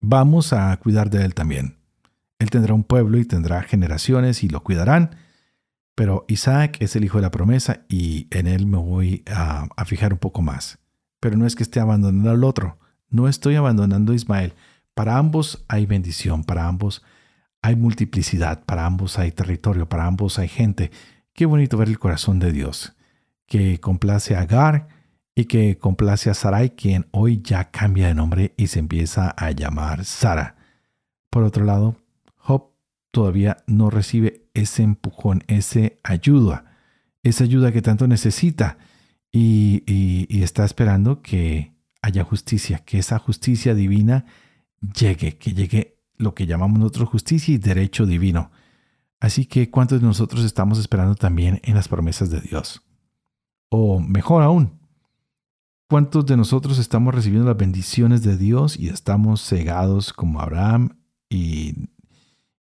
vamos 0.00 0.52
a 0.52 0.74
cuidar 0.78 1.10
de 1.10 1.24
él 1.24 1.34
también. 1.34 1.76
Él 2.38 2.48
tendrá 2.50 2.72
un 2.72 2.84
pueblo 2.84 3.18
y 3.18 3.26
tendrá 3.26 3.62
generaciones 3.62 4.42
y 4.42 4.48
lo 4.48 4.62
cuidarán, 4.62 5.16
pero 5.94 6.24
Isaac 6.28 6.78
es 6.80 6.96
el 6.96 7.04
hijo 7.04 7.18
de 7.18 7.22
la 7.22 7.30
promesa 7.30 7.84
y 7.88 8.28
en 8.30 8.46
él 8.46 8.66
me 8.66 8.78
voy 8.78 9.22
a, 9.30 9.68
a 9.76 9.84
fijar 9.84 10.14
un 10.14 10.18
poco 10.18 10.40
más. 10.40 10.78
Pero 11.20 11.36
no 11.36 11.46
es 11.46 11.54
que 11.54 11.62
esté 11.62 11.80
abandonando 11.80 12.30
al 12.30 12.42
otro, 12.42 12.78
no 13.10 13.28
estoy 13.28 13.56
abandonando 13.56 14.12
a 14.12 14.16
Ismael. 14.16 14.54
Para 14.94 15.18
ambos 15.18 15.64
hay 15.68 15.84
bendición, 15.84 16.44
para 16.44 16.66
ambos 16.66 17.02
hay 17.60 17.76
multiplicidad, 17.76 18.64
para 18.64 18.86
ambos 18.86 19.18
hay 19.18 19.32
territorio, 19.32 19.86
para 19.86 20.06
ambos 20.06 20.38
hay 20.38 20.48
gente. 20.48 20.90
Qué 21.34 21.44
bonito 21.44 21.76
ver 21.76 21.88
el 21.88 21.98
corazón 21.98 22.38
de 22.38 22.52
Dios, 22.52 22.96
que 23.46 23.80
complace 23.80 24.34
a 24.34 24.40
Agar, 24.40 24.88
y 25.34 25.44
que 25.44 25.78
complace 25.78 26.30
a 26.30 26.34
Sarai, 26.34 26.70
quien 26.70 27.06
hoy 27.12 27.40
ya 27.42 27.70
cambia 27.70 28.08
de 28.08 28.14
nombre 28.14 28.54
y 28.56 28.66
se 28.66 28.78
empieza 28.78 29.30
a 29.30 29.50
llamar 29.52 30.04
Sara. 30.04 30.56
Por 31.30 31.44
otro 31.44 31.64
lado, 31.64 31.96
Job 32.36 32.72
todavía 33.10 33.58
no 33.66 33.90
recibe 33.90 34.48
ese 34.54 34.82
empujón, 34.82 35.44
esa 35.46 35.92
ayuda, 36.02 36.76
esa 37.22 37.44
ayuda 37.44 37.72
que 37.72 37.82
tanto 37.82 38.06
necesita 38.06 38.78
y, 39.30 39.84
y 39.86 40.42
está 40.42 40.64
esperando 40.64 41.22
que 41.22 41.74
haya 42.02 42.24
justicia, 42.24 42.78
que 42.78 42.98
esa 42.98 43.18
justicia 43.18 43.74
divina 43.74 44.24
llegue, 44.80 45.36
que 45.36 45.52
llegue 45.52 45.98
lo 46.16 46.34
que 46.34 46.46
llamamos 46.46 46.78
nosotros 46.78 47.08
justicia 47.08 47.54
y 47.54 47.58
derecho 47.58 48.06
divino. 48.06 48.50
Así 49.20 49.46
que, 49.46 49.70
¿cuántos 49.70 50.00
de 50.00 50.06
nosotros 50.06 50.44
estamos 50.44 50.78
esperando 50.78 51.14
también 51.14 51.60
en 51.64 51.74
las 51.74 51.88
promesas 51.88 52.30
de 52.30 52.40
Dios? 52.40 52.82
O 53.68 54.00
mejor 54.00 54.42
aún, 54.42 54.79
¿Cuántos 55.90 56.24
de 56.24 56.36
nosotros 56.36 56.78
estamos 56.78 57.12
recibiendo 57.12 57.48
las 57.48 57.56
bendiciones 57.56 58.22
de 58.22 58.36
Dios 58.36 58.78
y 58.78 58.90
estamos 58.90 59.42
cegados 59.42 60.12
como 60.12 60.40
Abraham 60.40 61.00
y, 61.28 61.88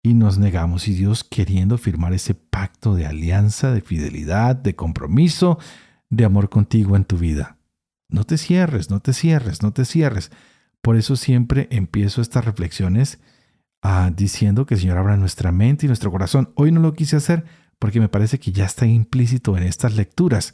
y 0.02 0.12
nos 0.12 0.37
negamos 0.37 0.88
y 0.88 0.92
Dios 0.92 1.24
queriendo 1.24 1.78
firmar 1.78 2.12
ese 2.12 2.34
pacto 2.34 2.94
de 2.94 3.06
alianza, 3.06 3.72
de 3.72 3.80
fidelidad, 3.80 4.56
de 4.56 4.76
compromiso, 4.76 5.58
de 6.10 6.26
amor 6.26 6.50
contigo 6.50 6.96
en 6.96 7.06
tu 7.06 7.16
vida. 7.16 7.56
No 8.10 8.24
te 8.24 8.37
cierres, 8.37 8.90
no 8.90 9.00
te 9.00 9.14
cierres, 9.14 9.62
no 9.62 9.72
te 9.72 9.87
cierres. 9.87 10.30
Por 10.82 10.96
eso 10.96 11.16
siempre 11.16 11.66
empiezo 11.70 12.20
estas 12.20 12.44
reflexiones 12.44 13.20
ah, 13.80 14.10
diciendo 14.14 14.66
que 14.66 14.74
el 14.74 14.80
Señor 14.80 14.98
abra 14.98 15.16
nuestra 15.16 15.50
mente 15.50 15.87
y 15.87 15.88
nuestro 15.88 16.10
corazón. 16.10 16.52
Hoy 16.56 16.72
no 16.72 16.80
lo 16.80 16.92
quise 16.92 17.16
hacer 17.16 17.46
porque 17.78 18.00
me 18.00 18.10
parece 18.10 18.38
que 18.38 18.52
ya 18.52 18.66
está 18.66 18.84
implícito 18.84 19.56
en 19.56 19.62
estas 19.62 19.96
lecturas. 19.96 20.52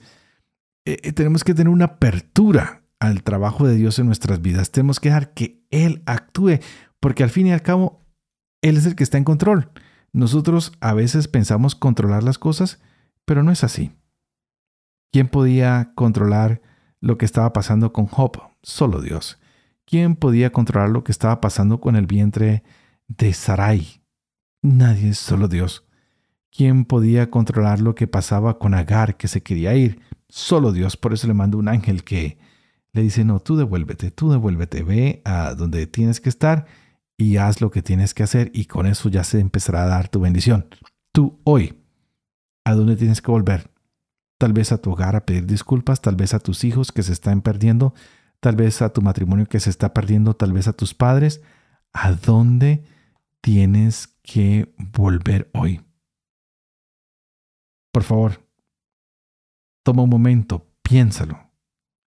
Eh, 0.85 0.99
eh, 1.03 1.13
tenemos 1.13 1.45
que 1.45 1.55
tener 1.55 1.73
una 1.73 1.87
apertura 1.87 2.83
al 2.99 3.23
trabajo 3.23 3.67
de 3.67 3.77
Dios 3.77 3.99
en 3.99 4.07
nuestras 4.07 4.41
vidas. 4.41 4.71
Tenemos 4.71 5.01
que 5.01 5.09
dejar 5.09 5.33
que 5.33 5.65
Él 5.71 6.03
actúe, 6.07 6.59
porque 7.01 7.23
al 7.23 7.31
fin 7.31 7.47
y 7.47 7.53
al 7.53 7.63
cabo, 7.63 8.07
Él 8.63 8.77
es 8.77 8.87
el 8.87 8.95
que 8.95 9.05
está 9.05 9.19
en 9.19 9.25
control. 9.25 9.71
Nosotros 10.13 10.73
a 10.81 10.93
veces 10.93 11.29
pensamos 11.29 11.75
controlar 11.75 12.23
las 12.23 12.39
cosas, 12.39 12.81
pero 13.25 13.43
no 13.43 13.53
es 13.53 13.65
así. 13.65 13.93
¿Quién 15.13 15.29
podía 15.29 15.93
controlar 15.95 16.63
lo 17.01 17.19
que 17.19 17.25
estaba 17.25 17.53
pasando 17.53 17.93
con 17.93 18.07
Job? 18.07 18.39
Solo 18.63 19.01
Dios. 19.01 19.41
¿Quién 19.87 20.15
podía 20.15 20.53
controlar 20.53 20.91
lo 20.91 21.03
que 21.05 21.13
estaba 21.13 21.41
pasando 21.41 21.81
con 21.81 21.97
el 21.97 22.07
vientre 22.07 22.63
de 23.09 23.33
Sarai? 23.33 24.03
Nadie, 24.63 25.15
solo 25.15 25.49
Dios. 25.49 25.87
¿Quién 26.53 26.85
podía 26.85 27.31
controlar 27.31 27.81
lo 27.81 27.95
que 27.95 28.07
pasaba 28.07 28.59
con 28.59 28.75
Agar, 28.75 29.17
que 29.17 29.29
se 29.29 29.43
quería 29.43 29.75
ir? 29.75 30.01
Solo 30.31 30.73
Dios. 30.73 30.97
Por 30.97 31.13
eso 31.13 31.27
le 31.27 31.35
mandó 31.35 31.59
un 31.59 31.69
ángel 31.69 32.05
que 32.05 32.39
le 32.93 33.03
dice, 33.03 33.25
no, 33.25 33.41
tú 33.41 33.57
devuélvete, 33.57 34.11
tú 34.11 34.31
devuélvete, 34.31 34.83
ve 34.83 35.23
a 35.25 35.55
donde 35.55 35.87
tienes 35.87 36.21
que 36.21 36.29
estar 36.29 36.67
y 37.17 37.37
haz 37.37 37.61
lo 37.61 37.71
que 37.71 37.83
tienes 37.83 38.15
que 38.15 38.23
hacer 38.23 38.51
y 38.55 38.65
con 38.65 38.87
eso 38.87 39.09
ya 39.09 39.25
se 39.25 39.41
empezará 39.41 39.85
a 39.85 39.89
dar 39.89 40.09
tu 40.09 40.21
bendición. 40.21 40.67
Tú 41.13 41.41
hoy, 41.45 41.83
¿a 42.65 42.75
dónde 42.75 42.97
tienes 42.97 43.21
que 43.21 43.31
volver? 43.31 43.71
Tal 44.39 44.53
vez 44.53 44.73
a 44.73 44.79
tu 44.79 44.93
hogar 44.93 45.17
a 45.17 45.27
pedir 45.27 45.47
disculpas, 45.47 46.01
tal 46.01 46.17
vez 46.17 46.33
a 46.33 46.39
tus 46.39 46.65
hijos 46.65 46.93
que 46.93 47.03
se 47.03 47.13
están 47.13 47.43
perdiendo, 47.43 47.93
tal 48.41 48.57
vez 48.57 48.81
a 48.83 48.93
tu 48.93 49.03
matrimonio 49.03 49.47
que 49.47 49.61
se 49.61 49.71
está 49.71 49.93
perdiendo, 49.93 50.35
tal 50.35 50.53
vez 50.53 50.67
a 50.67 50.73
tus 50.73 50.95
padres. 50.95 51.43
¿A 51.93 52.13
dónde 52.13 52.85
tienes 53.41 54.07
que 54.23 54.73
volver 54.79 55.51
hoy? 55.53 55.83
Por 57.93 58.05
favor, 58.05 58.41
toma 59.83 60.03
un 60.03 60.11
momento, 60.11 60.67
piénsalo, 60.83 61.51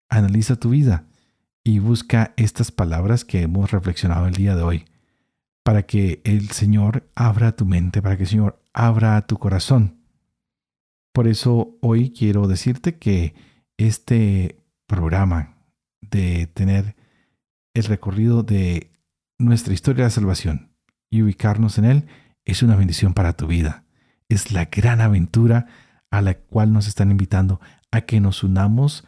analiza 0.08 0.56
tu 0.56 0.70
vida 0.70 1.06
y 1.64 1.78
busca 1.78 2.34
estas 2.36 2.72
palabras 2.72 3.24
que 3.24 3.42
hemos 3.42 3.70
reflexionado 3.70 4.26
el 4.26 4.34
día 4.34 4.56
de 4.56 4.62
hoy 4.62 4.84
para 5.62 5.84
que 5.84 6.20
el 6.24 6.50
Señor 6.50 7.08
abra 7.14 7.54
tu 7.54 7.64
mente, 7.64 8.02
para 8.02 8.16
que 8.16 8.24
el 8.24 8.28
Señor 8.28 8.60
abra 8.72 9.26
tu 9.26 9.38
corazón. 9.38 10.00
Por 11.12 11.28
eso 11.28 11.76
hoy 11.80 12.10
quiero 12.10 12.48
decirte 12.48 12.98
que 12.98 13.34
este 13.76 14.56
programa 14.86 15.56
de 16.00 16.48
tener 16.48 16.96
el 17.74 17.84
recorrido 17.84 18.42
de 18.42 18.90
nuestra 19.38 19.72
historia 19.72 20.04
de 20.04 20.10
salvación 20.10 20.72
y 21.10 21.22
ubicarnos 21.22 21.78
en 21.78 21.84
él 21.84 22.06
es 22.44 22.62
una 22.62 22.76
bendición 22.76 23.14
para 23.14 23.34
tu 23.34 23.46
vida 23.46 23.84
es 24.32 24.52
la 24.52 24.66
gran 24.66 25.00
aventura 25.00 25.66
a 26.12 26.20
la 26.20 26.34
cual 26.34 26.72
nos 26.72 26.86
están 26.86 27.10
invitando 27.10 27.60
a 27.90 28.02
que 28.02 28.20
nos 28.20 28.44
unamos 28.44 29.04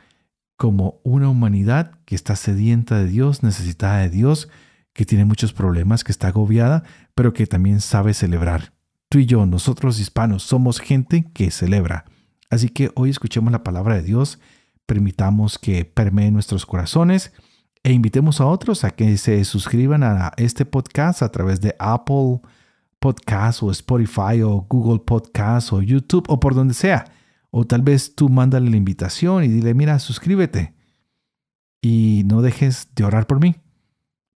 como 0.56 1.00
una 1.04 1.28
humanidad 1.28 1.92
que 2.06 2.14
está 2.14 2.34
sedienta 2.34 2.98
de 2.98 3.06
Dios, 3.06 3.42
necesitada 3.42 3.98
de 3.98 4.08
Dios, 4.08 4.48
que 4.94 5.04
tiene 5.04 5.26
muchos 5.26 5.52
problemas, 5.52 6.02
que 6.02 6.12
está 6.12 6.28
agobiada, 6.28 6.82
pero 7.14 7.34
que 7.34 7.46
también 7.46 7.80
sabe 7.80 8.14
celebrar. 8.14 8.72
Tú 9.10 9.18
y 9.18 9.26
yo, 9.26 9.44
nosotros 9.44 10.00
hispanos, 10.00 10.44
somos 10.44 10.80
gente 10.80 11.26
que 11.34 11.50
celebra. 11.50 12.06
Así 12.48 12.70
que 12.70 12.90
hoy 12.94 13.10
escuchemos 13.10 13.52
la 13.52 13.62
palabra 13.62 13.96
de 13.96 14.02
Dios, 14.02 14.38
permitamos 14.86 15.58
que 15.58 15.84
permee 15.84 16.30
nuestros 16.30 16.64
corazones 16.64 17.32
e 17.82 17.92
invitemos 17.92 18.40
a 18.40 18.46
otros 18.46 18.82
a 18.84 18.90
que 18.92 19.18
se 19.18 19.44
suscriban 19.44 20.02
a 20.02 20.32
este 20.38 20.64
podcast 20.64 21.22
a 21.22 21.30
través 21.30 21.60
de 21.60 21.76
Apple, 21.78 22.40
Podcast 23.04 23.62
o 23.62 23.70
Spotify 23.70 24.40
o 24.42 24.62
Google 24.66 25.00
Podcast 25.04 25.74
o 25.74 25.82
YouTube 25.82 26.24
o 26.28 26.40
por 26.40 26.54
donde 26.54 26.72
sea. 26.72 27.04
O 27.50 27.66
tal 27.66 27.82
vez 27.82 28.14
tú 28.14 28.30
mándale 28.30 28.70
la 28.70 28.78
invitación 28.78 29.44
y 29.44 29.48
dile, 29.48 29.74
mira, 29.74 29.98
suscríbete. 29.98 30.72
Y 31.82 32.22
no 32.24 32.40
dejes 32.40 32.88
de 32.94 33.04
orar 33.04 33.26
por 33.26 33.40
mí. 33.40 33.56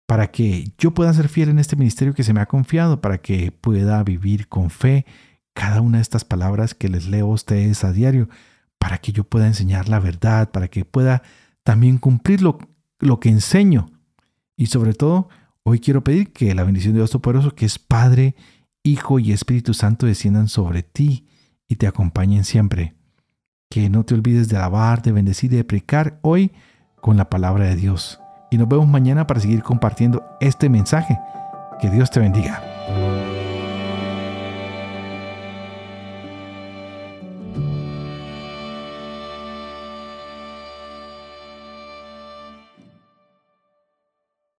Para 0.05 0.31
que 0.31 0.73
yo 0.77 0.93
pueda 0.93 1.13
ser 1.13 1.29
fiel 1.29 1.47
en 1.47 1.59
este 1.59 1.77
ministerio 1.77 2.13
que 2.13 2.25
se 2.25 2.33
me 2.33 2.41
ha 2.41 2.45
confiado, 2.45 2.99
para 2.99 3.19
que 3.19 3.53
pueda 3.53 4.03
vivir 4.03 4.49
con 4.49 4.69
fe 4.69 5.05
cada 5.53 5.79
una 5.79 5.99
de 5.99 6.01
estas 6.01 6.25
palabras 6.25 6.73
que 6.73 6.89
les 6.89 7.07
leo 7.07 7.27
a 7.27 7.35
ustedes 7.35 7.85
a 7.85 7.93
diario, 7.93 8.27
para 8.79 8.97
que 8.97 9.13
yo 9.13 9.23
pueda 9.23 9.47
enseñar 9.47 9.87
la 9.87 10.01
verdad, 10.01 10.51
para 10.51 10.67
que 10.67 10.83
pueda 10.83 11.23
también 11.63 11.99
cumplir 11.99 12.41
lo, 12.41 12.57
lo 12.99 13.21
que 13.21 13.29
enseño. 13.29 13.89
Y 14.57 14.65
sobre 14.65 14.93
todo, 14.93 15.29
hoy 15.63 15.79
quiero 15.79 16.03
pedir 16.03 16.33
que 16.33 16.53
la 16.53 16.65
bendición 16.65 16.93
de 16.93 16.99
Dios 16.99 17.11
Todopoderoso, 17.11 17.55
que 17.55 17.65
es 17.65 17.79
Padre, 17.79 18.35
Hijo 18.87 19.19
y 19.19 19.33
Espíritu 19.33 19.73
Santo 19.73 20.05
desciendan 20.05 20.47
sobre 20.47 20.81
ti 20.81 21.27
y 21.67 21.75
te 21.75 21.87
acompañen 21.87 22.45
siempre. 22.45 22.95
Que 23.69 23.89
no 23.89 24.05
te 24.05 24.13
olvides 24.13 24.47
de 24.47 24.55
alabar, 24.55 25.01
de 25.01 25.11
bendecir 25.11 25.51
y 25.51 25.57
de 25.57 25.65
predicar 25.65 26.19
hoy 26.21 26.53
con 27.01 27.17
la 27.17 27.29
palabra 27.29 27.65
de 27.65 27.75
Dios. 27.75 28.21
Y 28.49 28.57
nos 28.57 28.69
vemos 28.69 28.87
mañana 28.87 29.27
para 29.27 29.41
seguir 29.41 29.61
compartiendo 29.61 30.23
este 30.39 30.69
mensaje. 30.69 31.19
Que 31.81 31.89
Dios 31.89 32.09
te 32.11 32.21
bendiga. 32.21 32.76